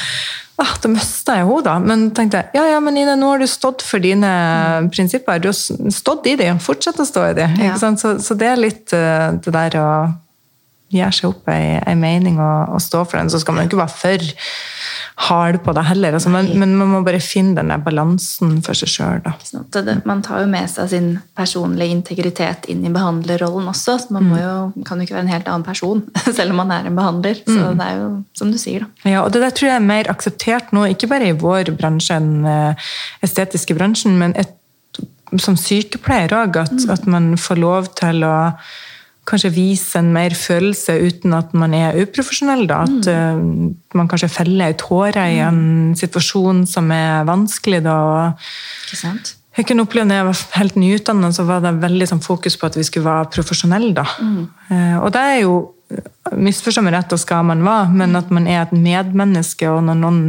[0.60, 1.76] ah, Da mista jeg henne, da.
[1.82, 4.90] Men tenkte jeg, ja, ja, men Ine, nå har du stått for dine mm.
[4.94, 5.42] prinsipper.
[5.42, 6.60] Du har stått i dem.
[6.62, 7.56] Fortsett å stå i dem.
[7.62, 7.76] Ja.
[7.80, 9.90] Så, så, det er litt uh, det der å
[10.90, 13.30] gjøre seg opp ei, ei mening og, og, stå for den.
[13.32, 14.30] Så skal man jo ikke være for
[15.28, 16.16] hard på det heller.
[16.16, 19.98] Altså, men, men, man må bare finne den balansen for seg sjøl.
[20.08, 23.98] Man tar jo med seg sin personlige integritet inn i behandlerrollen også.
[24.04, 24.36] Så man mm.
[24.40, 26.04] jo, kan jo ikke være en helt annen person
[26.38, 27.42] selv om man er en behandler.
[27.46, 27.80] Så mm.
[27.80, 29.10] det er jo som du sier, da.
[29.10, 32.18] Ja, og det der tror jeg er mer akseptert nå, ikke bare i vår bransje,
[32.20, 32.90] den eh,
[33.24, 34.56] estetiske bransjen, men et,
[35.38, 36.94] som sykepleier òg, at, mm.
[36.94, 38.36] at man får lov til å
[39.28, 42.64] kanskje vise en mer følelse uten at man er uprofesjonell.
[42.70, 42.82] Da.
[42.86, 43.50] At mm.
[43.70, 45.98] uh, man kanskje feller ei tåre i en mm.
[46.00, 47.82] situasjon som er vanskelig.
[47.86, 47.98] Da.
[48.86, 49.34] Ikke sant?
[49.58, 52.70] Jeg kunne oppleve når jeg var helt nyutdannet, så var det veldig sånn, fokus på
[52.70, 53.92] at vi skulle være profesjonelle.
[53.98, 54.06] Da.
[54.22, 54.40] Mm.
[54.70, 55.60] Uh, og det er jo
[56.30, 59.96] Misforstå meg rett, og skal man være, men at man er et medmenneske, og når
[59.98, 60.20] noen,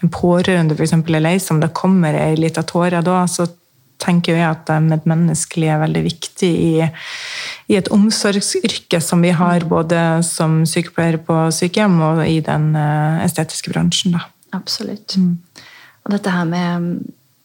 [0.00, 3.44] en pårørende for eksempel, er lei seg, om det kommer ei lita tåre da, så
[4.00, 6.72] tenker jeg at det medmenneskelige er veldig viktig i,
[7.68, 13.22] i, et omsorgsyrke som vi har både som sykepleiere på sykehjem og i den eh,
[13.26, 14.16] estetiske bransjen.
[14.16, 14.26] Da.
[14.56, 15.16] Absolutt.
[15.16, 15.38] Mm.
[16.06, 16.90] Og dette her med,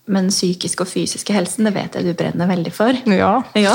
[0.07, 2.97] med, den psykiske og fysiske helsen, det vet jeg du brenner veldig for.
[3.11, 3.33] Ja.
[3.67, 3.73] ja.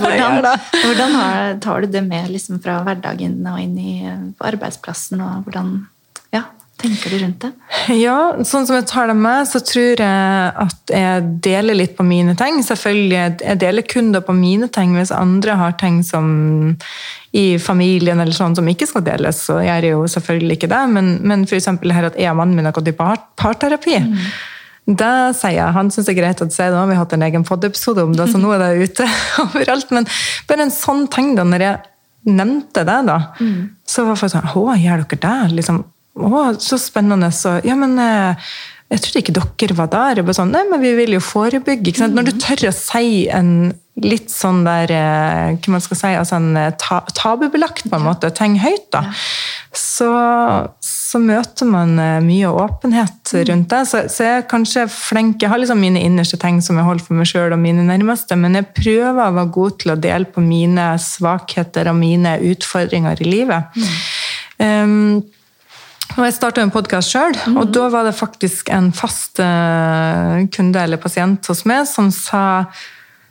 [0.00, 0.44] Hvordan,
[0.84, 3.94] hvordan har, tar du det med liksom fra hverdagen og inn i,
[4.38, 5.20] på arbeidsplassen?
[5.24, 5.80] og hvordan
[6.80, 7.50] tenker du rundt det?
[8.00, 8.16] Ja,
[8.46, 12.34] sånn som jeg tar det med, så tror jeg at jeg deler litt på mine
[12.38, 12.60] ting.
[12.66, 14.96] Selvfølgelig, Jeg deler kun da på mine ting.
[14.96, 16.76] Hvis andre har ting som
[17.32, 20.80] i familien eller sånn som ikke skal deles, så gjør jeg jo selvfølgelig ikke det.
[20.96, 21.68] Men, men f.eks.
[21.68, 24.00] her at jeg og mannen min har gått i par parterapi.
[24.06, 24.16] Mm.
[24.90, 25.76] Det sier jeg.
[25.76, 26.72] Han syns det er greit å si det.
[26.74, 29.06] Nå har vi hatt en egen podiepisode om det, så nå er det ute
[29.46, 29.94] overalt.
[29.94, 30.08] Men
[30.50, 31.80] bare en sånn ting, da, når jeg
[32.30, 33.60] nevnte det, da, mm.
[33.88, 35.36] så var folk sånn Å, gjør dere det?
[35.56, 35.84] Liksom,
[36.18, 37.30] å, så spennende.
[37.34, 38.50] Så, ja, men eh,
[38.90, 40.20] jeg trodde ikke dere var der.
[40.20, 41.94] Jeg bare sånn, Nei, men vi vil jo forebygge.
[42.00, 42.18] Mm.
[42.18, 43.54] Når du tør å si en
[44.00, 48.06] litt sånn der eh, hva man skal si, altså en eh, ta, tabubelagt på en
[48.06, 49.02] måte, ting høyt, da,
[49.76, 50.08] så,
[50.80, 53.42] så, møter man mye åpenhet mm.
[53.50, 53.82] rundt det.
[53.90, 57.04] Så, så, jeg er kanskje flink Jeg har liksom mine innerste ting som jeg holder
[57.06, 60.30] for meg sjøl og mine nærmeste, men jeg prøver å være god til å dele
[60.32, 63.76] på mine svakheter og mine utfordringer i livet.
[63.76, 63.92] Mm.
[64.60, 64.96] Um,
[66.16, 67.58] og jeg starta en podkast sjøl, mm.
[67.60, 72.64] og da var det faktisk en fast uh, kunde eller pasient hos meg som sa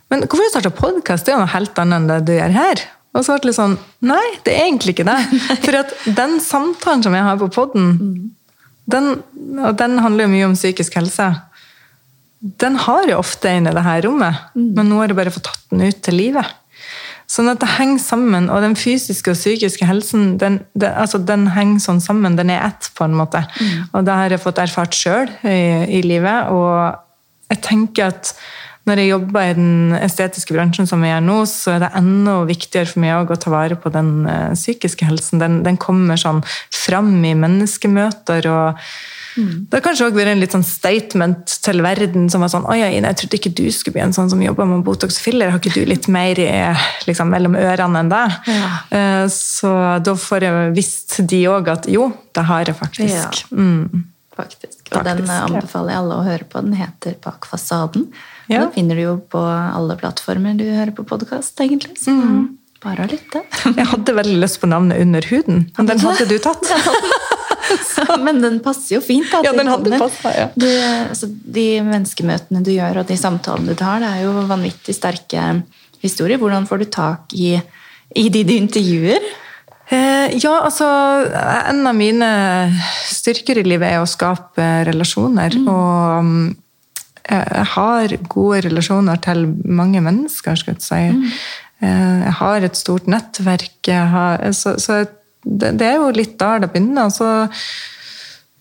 [0.10, 1.26] Men hvorfor du starta podkast?
[1.26, 2.82] Det er jo noe helt annet enn det du gjør her.
[3.13, 3.76] Og så ble det litt sånn
[4.10, 5.20] Nei, det er egentlig ikke det.
[5.65, 8.63] For at den samtalen som jeg har på poden, mm.
[8.96, 9.12] den,
[9.60, 11.30] og den handler jo mye om psykisk helse,
[12.39, 14.48] den har jeg ofte inne i det her rommet.
[14.56, 14.72] Mm.
[14.78, 16.58] Men nå har jeg bare fått tatt den ut til livet.
[17.39, 18.49] Sånn at det henger sammen.
[18.52, 22.36] Og den fysiske og psykiske helsen den, den, altså den henger sånn sammen.
[22.36, 23.45] Den er ett, på en måte.
[23.56, 23.86] Mm.
[23.93, 26.52] Og det har jeg fått erfart sjøl i, i, livet.
[26.52, 28.34] Og jeg tenker at
[28.89, 32.36] når jeg jobber i den estetiske bransjen som jeg gjør nå, så er det enda
[32.49, 35.39] viktigere for meg å ta vare på den uh, psykiske helsen.
[35.39, 36.43] Den, den kommer sånn
[36.75, 38.52] fram i menneskemøter.
[38.52, 38.84] og
[39.39, 39.65] Mm.
[39.69, 42.78] Det har kanskje også vært en litt sånn statement til verden som var sånn Oi,
[42.84, 45.54] jeg trodde ikke du skulle bli en sånn som jobber med Botox filler.
[45.54, 46.39] Har ikke du litt mer
[47.08, 48.25] liksom, mellom ørene enn det?
[48.52, 48.69] Ja.
[48.99, 49.73] Eh, så
[50.04, 53.43] da får jeg visst de òg at jo, det har jeg faktisk.
[53.49, 53.58] Ja.
[53.58, 54.08] Mm.
[54.39, 54.78] Faktisk.
[54.91, 56.62] Og faktisk, den anbefaler jeg alle å høre på.
[56.63, 58.08] Den heter Bak fasaden.
[58.47, 58.63] Ja.
[58.63, 61.97] Den finner du jo på alle plattformer du hører på podkast, egentlig.
[62.02, 62.45] Så mm.
[62.86, 63.43] bare å lytte.
[63.67, 66.63] jeg hadde veldig lyst på navnet Under huden, men den hadde du tatt.
[68.25, 69.27] Men den passer jo fint.
[69.32, 70.47] Da, ja, den hadde passet, ja.
[70.55, 70.67] Du,
[71.10, 75.45] altså, de menneskemøtene du gjør, og de samtalene du tar, det er jo vanvittig sterke
[76.03, 76.39] historier.
[76.41, 77.53] Hvordan får du tak i,
[78.15, 79.29] i de du intervjuer?
[79.89, 80.86] Eh, ja, altså
[81.65, 82.27] En av mine
[83.10, 85.58] styrker i livet er å skape relasjoner.
[85.58, 85.69] Mm.
[85.73, 86.49] Og mm,
[87.29, 91.01] jeg har gode relasjoner til mange mennesker, skal jeg si.
[91.15, 91.25] Mm.
[91.79, 93.89] Eh, jeg har et stort nettverk.
[94.13, 95.03] Har, så, så
[95.43, 97.12] det, det, er jo litt der det begynner.
[97.13, 97.28] Så,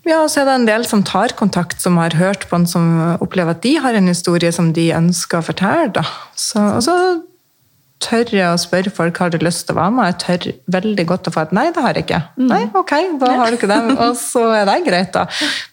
[0.08, 3.16] ja, så er det en del som tar kontakt, som har hørt på en, som
[3.18, 6.04] opplever at de har en historie som de ønsker å fortelle.
[6.38, 6.98] Så, og så
[8.02, 10.08] tør jeg å spørre folk har du lyst til å være med.
[10.12, 12.20] Jeg tør veldig godt å få et nei, det har jeg ikke.
[12.38, 12.46] Mm.
[12.52, 13.80] Nei, ok, da har du ikke det.
[14.06, 15.26] Og så er det greit, da.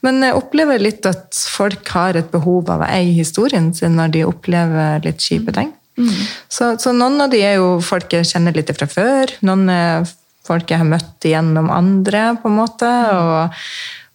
[0.06, 4.16] Men jeg opplever litt at folk har et behov av å eie historien sin når
[4.18, 5.72] de opplever litt kjipe ting.
[5.96, 6.12] Mm.
[6.52, 9.32] Så, så, noen av de er jo folk jeg kjenner litt fra før.
[9.46, 10.10] Noen er
[10.48, 12.90] folk jeg har møtt gjennom andre, på en måte.
[13.12, 13.62] og,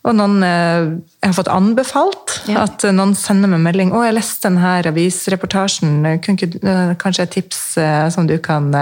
[0.00, 0.86] og noen eh,
[1.20, 2.36] jeg har fått anbefalt.
[2.48, 2.64] Ja.
[2.64, 6.00] At noen sender meg melding 'Å, jeg leste denne avisreportasjen.
[6.06, 8.72] Eh, kanskje et tips eh, som du kan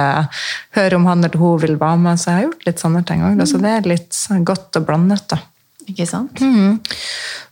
[0.79, 3.25] høre om han eller hun vil være med?' Så jeg har gjort litt sånne ting
[3.27, 3.39] òg.
[3.39, 3.47] Mm.
[3.47, 5.27] Så det er litt godt og blandet.
[5.29, 5.43] da.
[5.89, 6.41] Ikke sant?
[6.45, 6.77] Mm.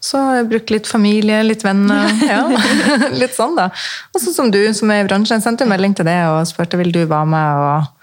[0.03, 2.11] Så jeg har litt familie, litt venner.
[2.27, 2.43] Ja.
[3.21, 3.71] litt sånn, da.
[4.13, 6.93] Og sånn som du, som er i bransjen, sendte melding til det og spurte vil
[6.95, 7.67] du være med.
[7.67, 7.96] og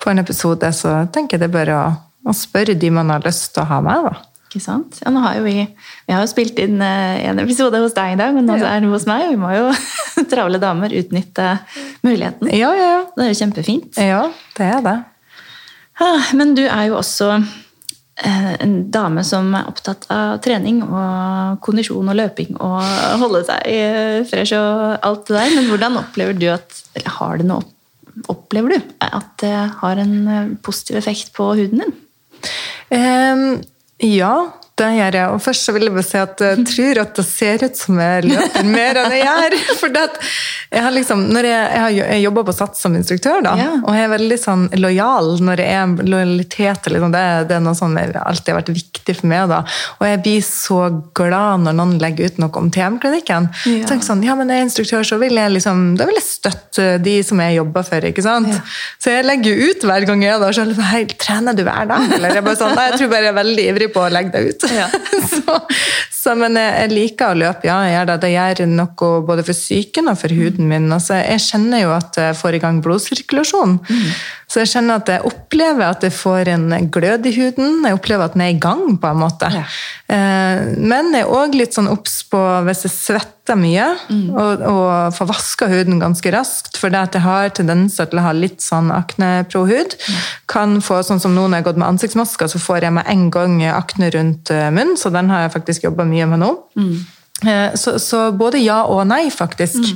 [0.00, 1.86] på en episode, så tenker jeg det er bare å,
[2.30, 4.08] å spørre de man har lyst til å ha med.
[4.08, 4.30] da.
[4.50, 4.98] Ikke sant?
[5.04, 8.16] Ja, nå har jo vi, vi har jo spilt inn eh, en episode hos deg
[8.16, 8.72] i dag, men nå ja.
[8.72, 9.28] er det hos meg.
[9.28, 9.68] og Vi må jo
[10.32, 11.52] travle damer utnytte
[12.02, 12.50] muligheten.
[12.50, 13.00] Ja, ja, ja.
[13.14, 14.00] Det er jo kjempefint.
[14.02, 14.24] Ja,
[14.58, 14.98] det er det.
[16.00, 21.60] Ah, men du er jo også eh, en dame som er opptatt av trening og
[21.62, 22.80] kondisjon og løping og
[23.22, 25.58] holde seg eh, fresh og alt det der.
[25.60, 27.68] Men hvordan opplever du at Eller har det noe
[28.28, 31.94] Opplever du at det har en eh, positiv effekt på huden din?
[32.90, 33.60] Um,
[34.02, 34.34] ja,
[34.80, 35.28] det gjør jeg.
[35.34, 38.00] Og først så vil jeg bare si at jeg tror at det ser ut som
[38.00, 39.56] jeg løper mer enn jeg gjør.
[39.80, 39.98] For
[40.70, 43.70] jeg har liksom, når jeg, jeg har jobba på Sats som instruktør, da, ja.
[43.80, 47.78] og jeg er veldig sånn lojal når jeg er lojalitet liksom, det, det, er noe
[47.78, 49.48] som alltid har vært viktig for meg.
[49.50, 49.60] da,
[49.98, 50.80] Og jeg blir så
[51.16, 53.50] glad når noen legger ut noe om TM-klinikken.
[53.66, 53.88] Ja.
[53.88, 56.88] tenker sånn, ja, men jeg er instruktør, så vil jeg liksom, da vil jeg støtte
[57.02, 58.08] de som jeg jobber for.
[58.10, 58.52] ikke sant?
[58.52, 58.62] Ja.
[59.02, 60.56] Så jeg legger ut hver gang jeg er der.
[60.56, 62.06] så er det sånn, hei, Trener du hver dag?
[62.16, 64.32] Eller jeg bare sånn, nei, jeg tror bare jeg er veldig ivrig på å legge
[64.36, 64.69] det ut.
[64.80, 64.86] Ja.
[65.26, 65.56] så,
[66.14, 67.78] så, men jeg liker å løpe, ja.
[67.86, 68.18] Jeg gjør det.
[68.22, 70.88] Det gjør noe både for psyken og for huden min.
[70.94, 73.78] Altså, jeg kjenner jo at jeg får i gang blodsirkulasjon.
[73.82, 74.12] Mm.
[74.50, 77.84] Så jeg kjenner at jeg opplever at jeg får en glød i huden.
[77.86, 79.46] Jeg opplever at den er i gang, på en måte.
[79.54, 79.62] Ja.
[80.10, 83.86] Eh, Men jeg er òg litt sånn obs på hvis jeg svetter mye,
[84.34, 86.76] og, og får vaska huden ganske raskt.
[86.82, 89.94] For det at jeg har tendenser til å ha litt sånn akneprohud.
[90.50, 93.06] Kan få, sånn som nå når jeg har gått med ansiktsmasker, så får jeg med
[93.10, 96.52] en gang akne rundt eh, munnen, så den har jeg faktisk jobba mye med nå.
[96.78, 97.00] Eh,
[97.40, 99.86] Så, så både ja og nei, faktisk.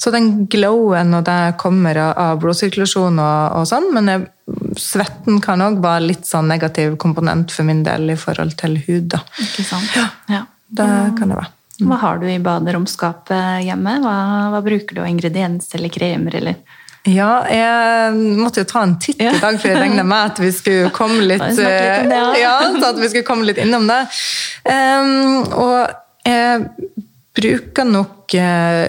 [0.00, 4.24] Så den glowen og det kommer av, blodsirkulasjon og, og sånn, men jeg,
[4.82, 9.12] svetten kan òg være litt sånn negativ komponent for min del i forhold til hud.
[9.14, 9.22] da.
[9.44, 9.94] Ikke sant?
[10.32, 10.42] Ja.
[10.68, 10.88] Det
[11.20, 11.52] kan det være.
[11.78, 14.00] Hva har du i baderomsskapet hjemme?
[14.02, 14.18] Hva,
[14.50, 16.34] hva bruker du av ingredienser eller kremer?
[16.40, 16.58] eller?
[17.08, 20.50] Ja, jeg måtte jo ta en titt i dag, for jeg regna med at vi
[20.52, 21.70] skulle komme litt, ja.
[22.02, 22.56] eh, ja,
[22.90, 24.02] at vi skulle komme litt innom det.
[24.66, 25.94] Um, og
[26.28, 26.96] jeg
[27.38, 28.86] bruker nok eh,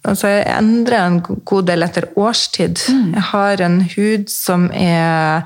[0.00, 2.80] Altså, jeg endrer en god del etter årstid.
[2.88, 3.08] Mm.
[3.18, 5.44] Jeg har en hud som er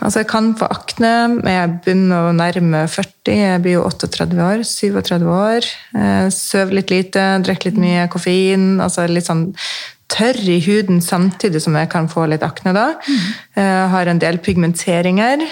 [0.00, 3.34] Altså, jeg kan få akne, men jeg begynner å nærme 40.
[3.36, 4.64] Jeg blir jo 38 år.
[4.64, 5.68] 37 år.
[5.92, 8.66] Eh, Sover litt lite, drikker litt mye koffein.
[8.80, 9.50] Altså litt sånn
[10.08, 12.86] tørr i huden samtidig som jeg kan få litt akne da.
[13.58, 15.44] Jeg har en del pigmenteringer.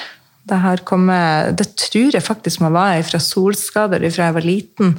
[0.46, 4.92] Det, her kommer, det tror jeg faktisk må være fra solskader fra jeg var liten.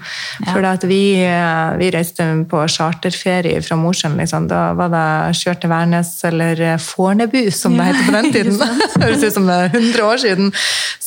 [0.44, 0.52] Ja.
[0.52, 4.18] For vi, eh, vi reiste på charterferie fra Mosjøen.
[4.20, 4.50] Liksom.
[4.52, 8.32] Da var det kjørt til Værnes eller eh, Fornebu, som det Ja, heter på den
[8.36, 8.78] tiden.
[9.06, 10.54] Høres ut som det er 100 år siden.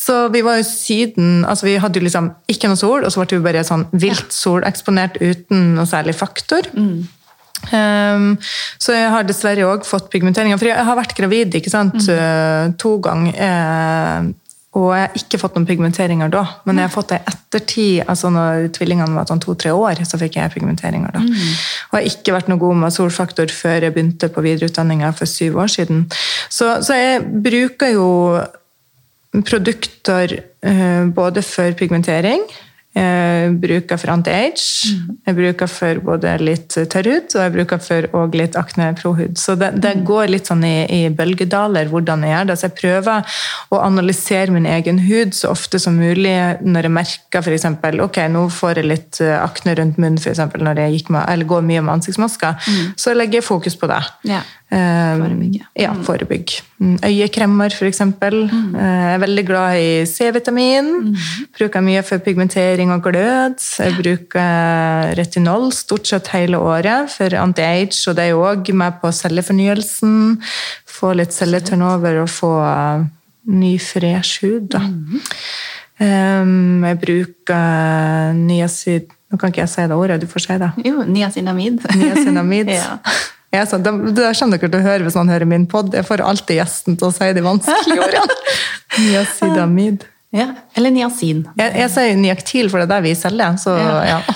[0.00, 3.22] Så vi var jo Syden altså Vi hadde jo liksom ikke noe sol, og så
[3.22, 6.70] ble vi bare sånn vilt soleksponert uten noe særlig faktor.
[7.68, 8.34] Um,
[8.80, 10.60] så jeg har dessverre òg fått pigmenteringer.
[10.60, 13.34] For jeg har vært gravid ikke sant, uh, to ganger.
[13.36, 14.30] eh,
[14.78, 18.04] og jeg har ikke fått noen pigmenteringer da, men jeg har fått det i ettertid.
[18.06, 21.22] altså Når tvillingene var sånn to-tre år, så fikk jeg pigmenteringer da.
[21.90, 25.26] Og jeg har ikke vært noe god med solfaktor før jeg begynte på videreutdanninga for
[25.26, 26.04] syv år siden.
[26.46, 28.06] Så, så jeg bruker jo
[29.42, 32.46] produkter uh, både for pigmentering,
[32.90, 34.88] jeg bruker for anti-age,
[35.22, 39.36] jeg bruker for både litt tørr hud, og jeg bruker for og litt akne-pro-hud.
[39.38, 42.56] Så det, det går litt sånn i, i bølgedaler hvordan jeg gjør det.
[42.58, 43.36] Så jeg prøver
[43.70, 46.34] å analysere min egen hud så ofte som mulig
[46.66, 47.68] når jeg merker f.eks.
[48.08, 51.28] ok, nå får jeg litt eh, akne rundt munnen for eksempel, når jeg gikk med,
[51.30, 52.72] eller går mye med ansiktsmasker.
[52.98, 54.02] Så legger jeg fokus på det.
[54.34, 54.42] Ja.
[54.70, 55.64] Forebygge.
[55.74, 56.52] Ja, forebygg.
[56.80, 58.44] Øyekremer, Øyekremmer, for eksempel.
[58.44, 61.16] Eh, Jeg er veldig glad i C-vitamin.
[61.58, 63.58] Bruker mye for pigmentering og glød.
[63.78, 69.00] Jeg bruker retinol stort sett hele året for anti-age, og det er jo òg med
[69.02, 70.40] på cellefornyelsen.
[70.86, 73.04] Få litt celleturnover og få eh,
[73.50, 74.70] ny, fresh hud.
[74.70, 74.78] Da.
[76.00, 76.84] Mm.
[76.84, 80.70] jeg bruker niacid Nå kan ikke jeg si det ordet, du får si det.
[80.82, 81.84] Jo, niacinamid.
[81.94, 82.66] Niacinamid.
[82.80, 82.96] ja.
[83.50, 85.90] Jeg er sånn, det, det kommer dere til å høre hvis man hører min pod.
[85.96, 88.38] Jeg får alltid gjesten til å si de vanskelige ordene.
[89.10, 90.04] Niacidamid.
[90.36, 90.48] ja.
[90.78, 91.44] Eller niacin.
[91.58, 93.58] Jeg, jeg sier Niaktil, for det er det vi selger.
[93.60, 94.00] Så, Ja.
[94.16, 94.20] ja.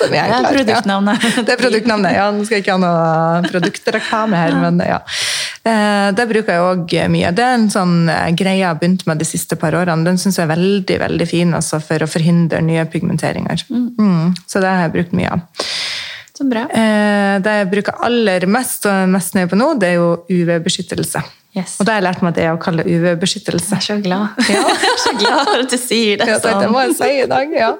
[0.00, 1.20] Det, Det er produktnavnet.
[1.20, 1.42] Ja.
[1.44, 2.14] Det er produktnavnet.
[2.16, 4.96] Ja, nå skal jeg ikke ha noe produktreklame her, men ja.
[5.68, 7.32] Eh, Det bruker jeg òg mye.
[7.36, 10.06] Det er en sånn eh, greie jeg har begynt med de siste par årene.
[10.08, 13.66] Den syns jeg er veldig veldig fin altså, for å forhindre nye pigmenteringer.
[13.68, 14.32] Mm.
[14.48, 15.44] Så det har jeg brukt mye av.
[16.40, 16.64] Så bra.
[16.72, 20.08] Eh, Det jeg bruker aller mest og er mest nøye på nå, det er jo
[20.30, 21.22] UV-beskyttelse.
[21.50, 21.72] Yes.
[21.80, 23.74] Og det har jeg lært meg det å kalle UV-beskyttelse.
[23.74, 24.38] Jeg er så glad.
[24.54, 24.60] Ja.
[24.70, 26.92] Jeg er så glad for at du sier det Ja, det, det må sånn.
[26.92, 27.70] jeg si i dag, ja.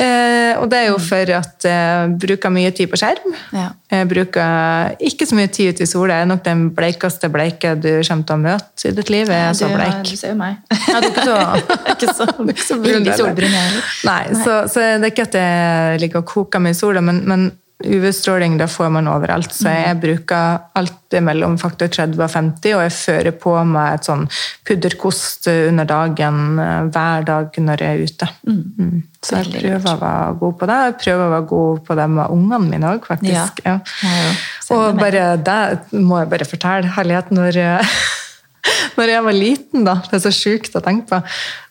[0.00, 3.34] Eh, og det er jo for at jeg bruker mye tid på skjerm.
[3.52, 3.66] Ja.
[3.90, 6.20] Jeg bruker ikke så mye tid ute i sola.
[6.20, 9.26] Jeg er nok den bleikeste bleike du kommer til å møte i ditt liv.
[9.34, 9.98] Jeg er Du, så bleik.
[10.06, 10.62] du ser jo meg.
[10.94, 13.90] Ja, du er ikke så, ikke så brun, veldig solbrun, jeg heller.
[14.06, 17.20] Nei, Så, så det er ikke at jeg ligger og koker meg i sola, men,
[17.28, 17.50] men
[17.84, 19.52] UV-stråling det får man overalt.
[19.54, 24.08] Så jeg bruker alltid mellom faktor 30 og 50, og jeg fører på med et
[24.08, 24.26] sånn
[24.68, 28.30] pudderkost under dagen eh, hver dag når jeg er ute.
[28.46, 29.02] Mm.
[29.24, 30.78] Så jeg prøver å være god på det.
[30.86, 33.64] Jeg prøver å være god på det med ungene mine òg, faktisk.
[33.66, 33.76] Ja.
[34.04, 34.30] Ja.
[34.76, 35.60] Og bare det
[35.98, 36.94] må jeg bare fortelle.
[36.96, 37.60] Herlighet, når
[38.98, 41.20] når jeg var liten, da, det er så sjukt å tenke på,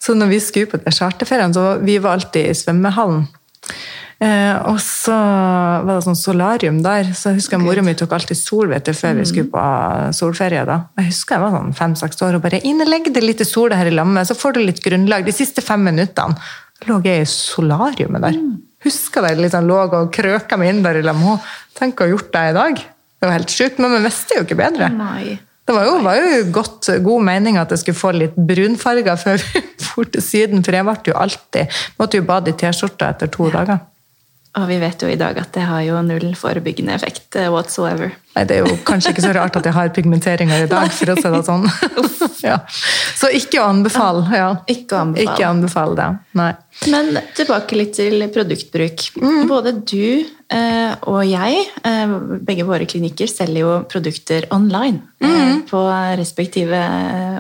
[0.02, 3.28] så når vi skulle på charterferien, så vi var alltid i svømmehallen.
[4.20, 8.18] Eh, og så var det sånn solarium der, så jeg husker jeg mora mi tok
[8.18, 9.62] alltid sol vet du, før vi skulle på
[10.18, 10.66] solferie.
[10.68, 10.82] da.
[11.00, 13.88] Jeg husker jeg var sånn fem-seks år og bare innlegg det litt i sola her
[13.88, 15.24] i lammet, så får du litt grunnlag.
[15.24, 16.36] De siste fem minuttene
[16.88, 18.40] lå jeg i solariumet der.
[18.84, 21.46] Husker det liksom lå og krøka meg inn der i lammet.
[21.80, 22.82] Tenk å ha gjort det i dag.
[23.20, 24.88] Det var helt sjukt, men vi visste jo ikke bedre.
[24.96, 25.38] Nei.
[25.70, 29.40] Det var jo, var jo godt, god mening at jeg skulle få litt brunfarger før
[29.44, 33.30] vi for til Syden, for jeg ble jo alltid Måtte jo bade i T-skjorta etter
[33.32, 33.84] to dager.
[34.58, 38.10] Og vi vet jo i dag at det har jo null forebyggende effekt eh, whatsoever.
[38.34, 41.14] Nei, Det er jo kanskje ikke så rart at jeg har pigmenteringer i dag, for
[41.14, 41.68] å si det sånn.
[42.48, 42.58] ja.
[43.20, 44.26] Så ikke å anbefale.
[44.34, 44.50] Ja.
[44.72, 45.36] Ikke å anbefale.
[45.36, 46.10] Ikke anbefale det.
[46.40, 46.50] Nei.
[46.90, 49.06] Men tilbake litt til produktbruk.
[49.50, 52.14] Både du eh, og jeg, eh,
[52.50, 55.04] begge våre klinikker, selger jo produkter online.
[55.22, 55.84] Eh, på
[56.18, 56.80] respektive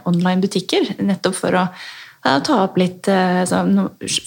[0.09, 0.99] online-butikker.
[1.01, 1.65] Nettopp for å
[2.45, 3.61] ta opp litt eh, så,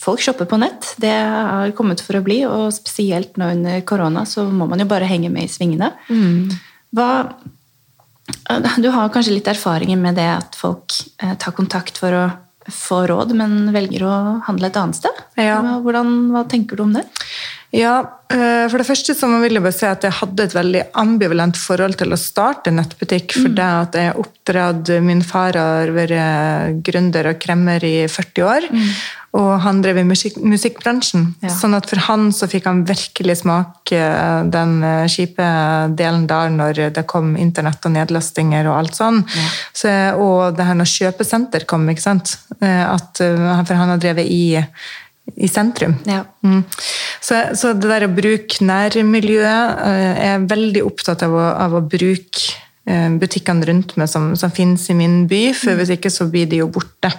[0.01, 0.95] Folk shopper på nett.
[1.03, 4.88] Det har kommet for å bli, og spesielt nå under korona så må man jo
[4.88, 5.93] bare henge med i svingene.
[6.93, 7.11] Hva
[8.78, 12.24] du har kanskje litt erfaringer med det at folk eh, tar kontakt for å
[12.70, 14.16] få råd, men velger å
[14.47, 15.22] handle et annet sted.
[15.40, 15.59] Ja.
[15.82, 17.03] Hvordan, hva tenker du om det?
[17.72, 20.82] Ja, eh, for det første så vil jeg bare si at jeg hadde et veldig
[21.00, 26.82] ambivalent forhold til å starte nettbutikk, for det at jeg oppdratt Min far har vært
[26.84, 28.66] gründer og kremmer i 40 år,
[29.32, 31.30] og han drev i musikk, musikkbransjen.
[31.40, 31.52] Ja.
[31.54, 34.00] Sånn at for han så fikk han virkelig smake
[34.52, 35.46] den eh, kjipe
[35.96, 39.22] delen der når det kom internett og nedlastinger og alt sånn.
[39.72, 39.88] Så,
[40.20, 42.36] og det her når kjøpesenter kom, ikke sant.
[42.60, 44.58] Eh, At, eh, for han har drevet i
[45.37, 45.95] i sentrum.
[46.09, 46.24] Ja.
[46.45, 46.64] Mm.
[47.22, 51.76] Så, så det der å bruke nærmiljøet eh, Jeg er veldig opptatt av å, av
[51.78, 52.57] å bruke
[52.89, 56.51] eh, butikkene rundt meg som, som finnes i min by, for hvis ikke så blir
[56.51, 57.12] de jo borte.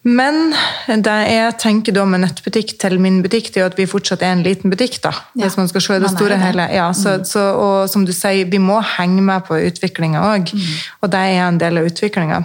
[0.00, 0.54] Men
[0.88, 4.22] det jeg tenker da med nettbutikk til min butikk, det er jo at vi fortsatt
[4.24, 4.96] er en liten butikk.
[5.04, 6.44] da, Ja, Hvis man skal se det store det.
[6.46, 6.68] hele.
[6.72, 10.54] Ja, så, så, og som du sier, vi må henge med på utviklinga òg.
[11.02, 12.40] Og det er en del av utviklinga.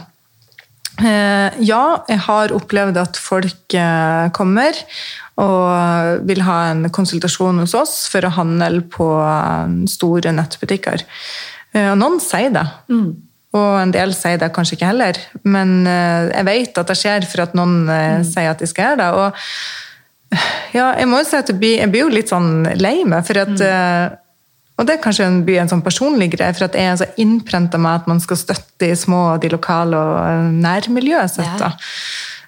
[0.96, 4.78] Eh, ja, jeg har opplevd at folk eh, kommer
[5.42, 11.04] og vil ha en konsultasjon hos oss for å handle på eh, store nettbutikker.
[11.76, 12.64] Og noen sier det.
[13.56, 15.18] Og en del sier det kanskje ikke heller.
[15.44, 18.24] Men jeg vet at det skjer for at noen mm.
[18.30, 19.10] sier at de skal gjøre det.
[19.20, 19.42] Og
[20.76, 23.26] ja, jeg må jo si at jeg blir, jeg blir jo litt sånn lei meg,
[23.28, 24.16] for at eh,
[24.76, 27.80] Og det er kanskje en, en sånn personlig greie, for at jeg er så innprenta
[27.80, 31.64] med at man skal støtte de små de lokale og eh, nærmiljøet sitt.
[31.64, 31.72] Ja.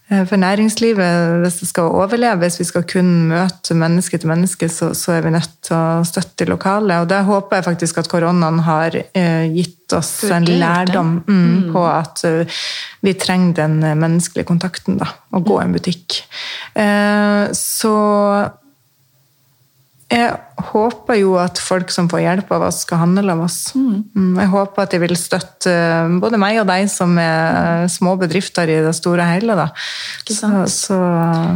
[0.09, 4.69] Eh, For næringslivet, hvis det skal overleve, hvis vi skal kunne møte menneske til menneske,
[4.71, 7.01] så, så er vi nødt til å støtte de lokale.
[7.03, 11.83] Og det håper jeg faktisk at koronaen har eh, gitt oss en lærdom mm, på
[11.87, 12.61] at uh,
[13.07, 15.07] vi trenger den menneskelige kontakten, da.
[15.31, 16.21] Å gå i en butikk.
[16.75, 17.95] Eh, så
[20.07, 20.35] jeg
[20.69, 23.57] håper jo at folk som får hjelp av oss, skal handle av oss.
[23.75, 27.89] Mm, Jeg håper at de vil støtte eh, både meg og deg som er eh,
[27.91, 29.57] små bedrifter i det store og hele.
[29.59, 29.65] Da.
[30.31, 30.99] Så, så,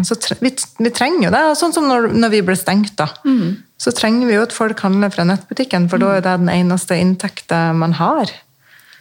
[0.03, 0.51] så tre, vi,
[0.83, 1.43] vi trenger jo det.
[1.53, 3.07] og Sånn som når, når vi ble stengt, da.
[3.81, 6.99] Så trenger vi jo at folk handler fra nettbutikken, for da er det den eneste
[6.99, 8.29] inntekten man har.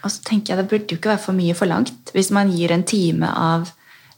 [0.01, 2.72] Og så tenker jeg Det burde jo ikke være for mye forlangt hvis man gir
[2.72, 3.66] en time av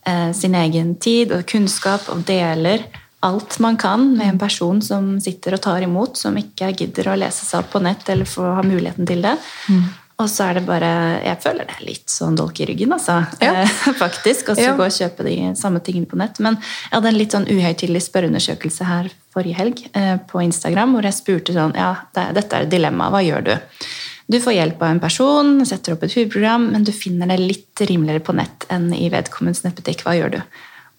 [0.07, 2.85] eh, sin egen tid og kunnskap og deler
[3.23, 7.18] alt man kan med en person som sitter og tar imot, som ikke gidder å
[7.18, 9.37] lese seg opp på nett eller få ha muligheten til det.
[10.23, 10.89] Og så er det bare
[11.25, 13.20] Jeg føler det er litt sånn dolk i ryggen, altså.
[13.43, 13.64] Ja.
[14.05, 14.53] Faktisk.
[14.53, 14.77] Og så Ja.
[14.79, 16.39] gå og kjøpe de samme tingene på nett.
[16.45, 21.09] Men jeg hadde en litt sånn uhøytidelig spørreundersøkelse her forrige helg eh, på Instagram, hvor
[21.09, 23.09] jeg spurte sånn Ja, det, dette er et dilemma.
[23.11, 23.55] Hva gjør du?
[24.31, 27.81] Du får hjelp av en person, setter opp et hudprogram, men du finner det litt
[27.81, 30.05] rimeligere på nett enn i vedkommendes nettbutikk.
[30.07, 30.41] Hva gjør du?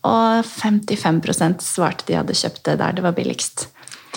[0.03, 3.67] Og 55% svarte de hadde kjøpt det der det var billigst.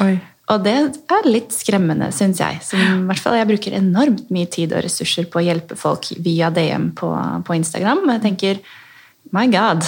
[0.02, 0.16] Oi.
[0.52, 0.74] Og det
[1.10, 2.60] er litt skremmende, syns jeg.
[2.62, 6.12] Som, i hvert fall, jeg bruker enormt mye tid og ressurser på å hjelpe folk
[6.22, 7.10] via DM på,
[7.46, 8.04] på Instagram.
[8.04, 8.60] Og jeg tenker
[9.34, 9.82] my god.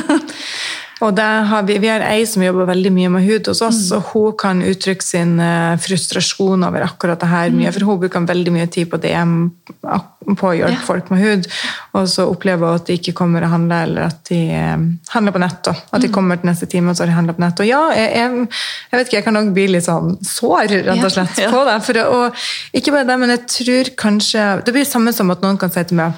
[1.04, 4.06] Og har vi, vi har ei som jobber veldig mye med hud hos oss, og
[4.14, 8.54] hun kan uttrykke sin eh, frustrasjon over akkurat det her mye, for hun bruker veldig
[8.54, 9.34] mye tid på DM
[9.82, 10.86] på å hjelpe Ja.
[10.86, 11.48] folk med hud,
[11.92, 15.36] og så opplever hun at de ikke kommer og handler, eller at de eh, handler
[15.36, 15.58] på nett.
[15.68, 15.74] da.
[15.92, 17.60] At de kommer til neste time, og så har de handla på nett.
[17.60, 18.48] Og ja, jeg, jeg,
[18.90, 21.52] jeg vet ikke, jeg kan nok bli litt sånn sår, rett og slett, ja.
[21.52, 21.76] på det.
[21.84, 22.46] For, og
[22.80, 25.70] ikke bare det, men jeg tror kanskje Det blir det samme som at noen kan
[25.72, 26.16] si til meg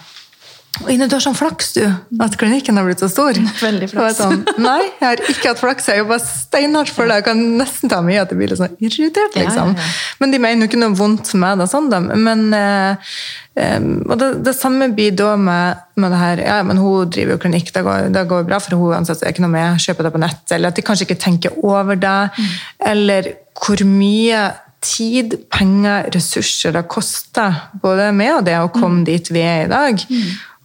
[0.88, 1.80] Ine, du har sånn flaks, du,
[2.22, 3.34] at klinikken har blitt så stor.
[3.66, 4.20] Veldig flaks.
[4.20, 5.88] Sånn, Nei, jeg har ikke hatt flaks.
[5.90, 7.16] Jeg jobber steinhardt for det.
[7.18, 9.72] Jeg kan nesten ta mye at jeg blir litt sånn irritert, Ja, ja, liksom.
[9.74, 9.88] ja.
[10.22, 11.66] Men de mener jo ikke noe vondt med det.
[11.72, 11.98] sånn da.
[12.14, 13.10] Men, eh,
[13.58, 17.34] eh, og det, det samme blir da med, med det her Ja, men hun driver
[17.34, 19.18] jo klinikk, det går, det går bra for hun uansett.
[19.18, 20.44] Det er ikke noe med kjøper det på nett.
[20.54, 22.16] Eller at de kanskje ikke tenker over det.
[22.38, 22.54] Mm.
[22.94, 24.46] Eller hvor mye
[24.78, 28.76] tid, penger, ressurser det koster både meg og det å Mm.
[28.78, 30.04] komme dit vi er i dag.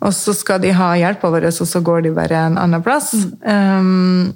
[0.04, 3.14] Og så skal de ha hjelpa vår, og så går de bare en annen plass.
[3.41, 4.34] Um,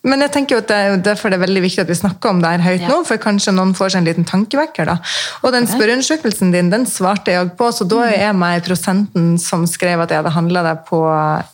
[0.00, 2.32] men jeg tenker jo at det er derfor det er veldig viktig at vi snakker
[2.32, 2.88] om det her høyt Ja.
[2.88, 4.88] nå, for kanskje noen får seg en liten tankevekker.
[4.88, 4.96] da.
[5.44, 9.66] Og den spørreundersøkelsen din, den svarte jeg på, så da er jeg meg prosenten som
[9.68, 11.02] skrev at jeg hadde handla det på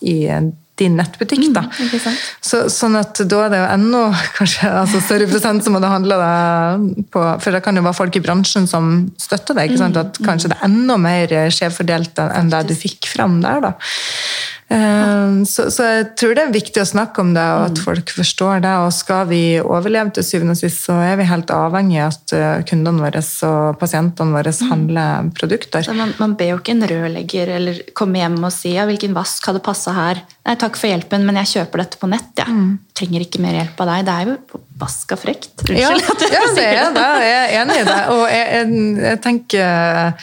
[0.06, 0.18] i
[0.76, 1.48] din nettbutikk.
[1.56, 1.64] da.
[1.66, 2.16] Mm.
[2.44, 4.02] Så, sånn at da er det jo enda
[4.36, 8.18] kanskje altså større prosent som hadde handla deg på For det kan jo være folk
[8.18, 9.76] i bransjen som støtter deg.
[9.76, 9.96] Mm?
[10.02, 13.64] At kanskje det er enda mer skjevfordelt enn det du fikk fram der.
[13.68, 13.72] da.
[14.68, 17.70] Eh, Så, så jeg tror det er viktig å snakke om det, og Mm.
[17.70, 18.72] at folk forstår det.
[18.82, 22.32] Og skal vi overleve til syvende og sist, så er vi helt avhengig av at
[22.34, 24.70] eh, kundene våre og pasientene våre Mm.
[24.70, 25.82] handler produkter.
[25.86, 29.14] Så man, man ber jo ikke en rørlegger eller komme hjem og si ja, hvilken
[29.14, 30.22] vask hadde passa her.
[30.46, 32.32] Nei, takk for hjelpen, men jeg kjøper dette på nett.
[32.38, 32.46] Ja.
[32.94, 34.04] Trenger ikke mer hjelp av deg.
[34.06, 35.50] Det er jo vaska frekt.
[35.62, 35.78] Unnskyld.
[35.78, 37.08] Ja, ja, det er det.
[37.26, 38.00] Jeg er enig i det.
[38.14, 40.22] Og jeg, jeg, jeg tenker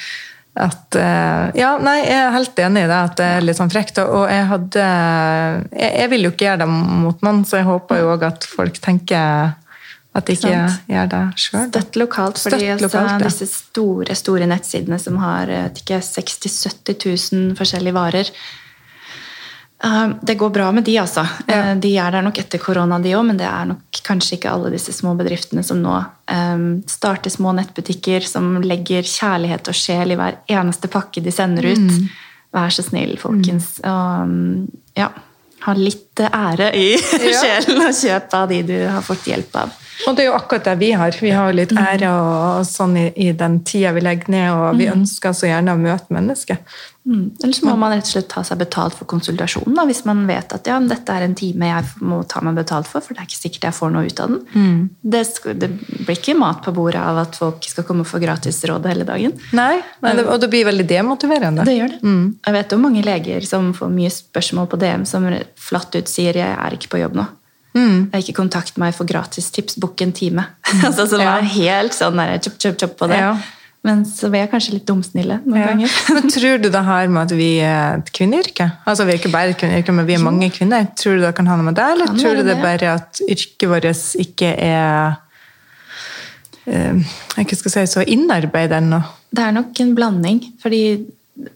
[0.53, 3.73] at eh, Ja, nei, jeg er helt enig i det, at det er litt sånn
[3.73, 3.97] frekt.
[4.03, 8.01] Og jeg hadde Jeg, jeg vil jo ikke gjøre det mot noen, så jeg håper
[8.03, 9.53] jo òg at folk tenker
[10.13, 10.83] at de ikke Sant.
[10.93, 11.69] gjør det sjøl.
[11.71, 13.15] Støtt lokalt, fordi Støtt altså, ja.
[13.23, 18.62] disse store store nettsidene som har ikke, 60 000-70 000 forskjellige varer eh,
[20.21, 21.25] Det går bra med de, altså.
[21.47, 21.73] Ja.
[21.75, 24.71] De er der nok etter korona, de òg, men det er nok kanskje ikke alle
[24.71, 30.19] disse små bedriftene som nå um, starter små nettbutikker, som legger kjærlighet og sjel i
[30.19, 31.83] hver eneste pakke de sender ut.
[31.83, 32.07] Mm.
[32.55, 33.73] Vær så snill, folkens.
[33.83, 34.65] Og mm,
[34.95, 35.09] ja,
[35.65, 36.89] ha litt ære i
[37.33, 37.39] Ja.
[37.41, 39.75] sjelen og kjøp av de du har fått hjelp av.
[40.07, 41.15] Og det er jo akkurat det vi har.
[41.21, 44.89] Vi har litt ære og sånn i, i den tida vi legger ned, og vi
[44.91, 46.59] ønsker så gjerne å møte mennesker.
[47.05, 47.35] Mm.
[47.43, 49.75] Eller så må man rett og slett ta seg betalt for konsultasjonen.
[49.75, 52.87] Da, hvis man vet at ja, dette er en time jeg må ta meg betalt
[52.87, 54.39] for, for det er ikke sikkert jeg får noe ut av den.
[55.03, 55.23] Det,
[55.59, 58.87] det blir ikke mat på bordet av at folk skal komme og få gratis råd
[58.87, 59.35] hele dagen.
[59.51, 59.75] Nei,
[60.05, 61.67] nei det, Og det blir veldig demotiverende.
[61.67, 62.01] Det gjør det.
[62.47, 65.27] Jeg vet jo mange leger som får mye spørsmål på DM som
[65.59, 67.27] flatt ut sier 'jeg er ikke på jobb nå'.
[67.73, 70.45] Har ikke kontakt meg for gratis tips, book en time.
[70.85, 71.37] altså, som Ja.
[71.39, 73.17] er helt sånn der, chop, chop, chop på det.
[73.17, 73.35] Ja.
[73.83, 75.65] Men så blir jeg kanskje litt dumsnille noen Ja.
[75.73, 75.89] ganger.
[76.15, 78.69] Men tror du det har med at vi er et kvinneyrke?
[78.87, 80.85] Altså Vi er ikke bare et kvinneyrke, men vi er mange kvinner.
[80.95, 82.61] Tror du det kan ha noe med det, eller tror du det det.
[82.63, 83.89] bare at yrket vårt
[84.23, 85.17] ikke er
[86.67, 86.93] eh,
[87.35, 89.01] jeg ikke skal si så innarbeidet ennå?
[89.33, 90.81] Det er nok en blanding, fordi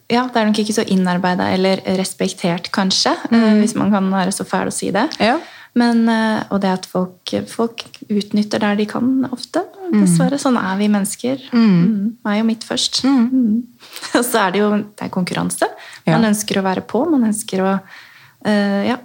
[0.10, 3.60] ja, det er nok ikke så innarbeida eller respektert, kanskje, Mm.
[3.62, 5.08] hvis man kan være så fæl å si det.
[5.22, 5.38] Ja.
[5.78, 9.62] Men, eh, og det at folk, folk utnytter der de kan, ofte.
[9.94, 10.40] Dessverre.
[10.42, 11.44] Sånn er vi mennesker.
[11.54, 12.18] Mm.
[12.26, 13.04] Meg og mitt først.
[13.06, 13.62] Mm.
[14.18, 15.70] Og så er det jo det er konkurranse.
[16.08, 16.32] Man Ja.
[16.32, 18.98] ønsker å være på, man ønsker å uh, ja,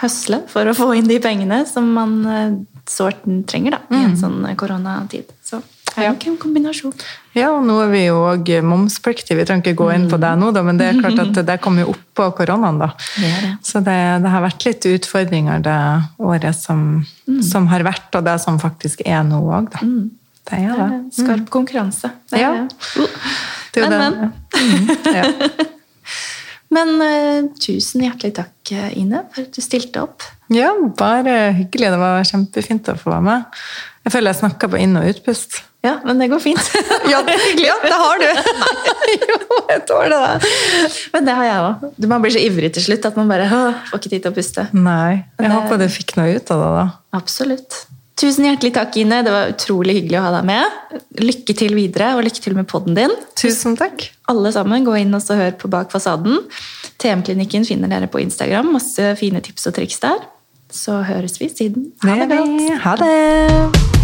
[0.00, 2.56] høsle for å få inn de pengene som man uh,
[2.88, 5.28] sårt trenger da, i en sånn koronatid.
[5.44, 5.60] Så
[6.04, 6.12] Ja.
[6.14, 6.94] nok en kombinasjon.
[7.34, 9.38] Ja, og nå er vi jo òg momspliktige.
[9.38, 11.56] Vi trenger ikke gå inn på det nå, da, men det er klart at det
[11.64, 12.78] kommer jo oppå koronaen.
[12.82, 12.90] da.
[13.16, 13.52] Det er det.
[13.64, 15.78] Så det, det har vært litt utfordringer det
[16.20, 17.04] året som,
[17.48, 19.86] som har vært, og det som faktisk er nå òg, da.
[20.50, 22.10] Det er Det er Skarp konkurranse.
[22.30, 22.66] Det er Ja.
[22.98, 23.06] Uh.
[23.72, 24.32] Det men, Men.
[24.52, 25.24] Mm, ja.
[26.72, 30.24] Men uh, tusen hjertelig takk, Ine, for at du stilte opp.
[30.52, 31.90] ja, bare hyggelig.
[31.92, 33.58] Det var kjempefint å få være med.
[34.04, 35.62] Jeg føler jeg snakka på inn- og utpust.
[35.82, 36.62] Ja, men det går fint.
[37.12, 37.18] Ja,
[37.58, 38.28] ja, det har du!
[39.26, 40.50] jo, jeg tåler det.
[41.12, 41.86] Men det har jeg òg.
[42.12, 44.66] Man blir så ivrig til slutt at man bare får ikke tid til å puste.
[44.76, 46.84] Nei, jeg Det- håper du fikk noe ut av det, da.
[47.18, 47.80] Absolutt.
[48.22, 49.22] Tusen hjertelig takk, Ine.
[49.26, 51.00] Det var utrolig hyggelig å ha deg med.
[51.18, 53.14] Lykke til videre, og lykke til med podden din.
[53.40, 54.04] Tusen takk.
[54.30, 56.38] Alle sammen, gå inn og så hør på Bak fasaden.
[57.02, 58.70] TM-klinikken finner dere på Instagram.
[58.76, 60.22] Masse fine tips og triks der.
[60.70, 61.90] Så høres vi siden.
[62.04, 62.78] Ha det godt.
[62.86, 64.01] Ha det!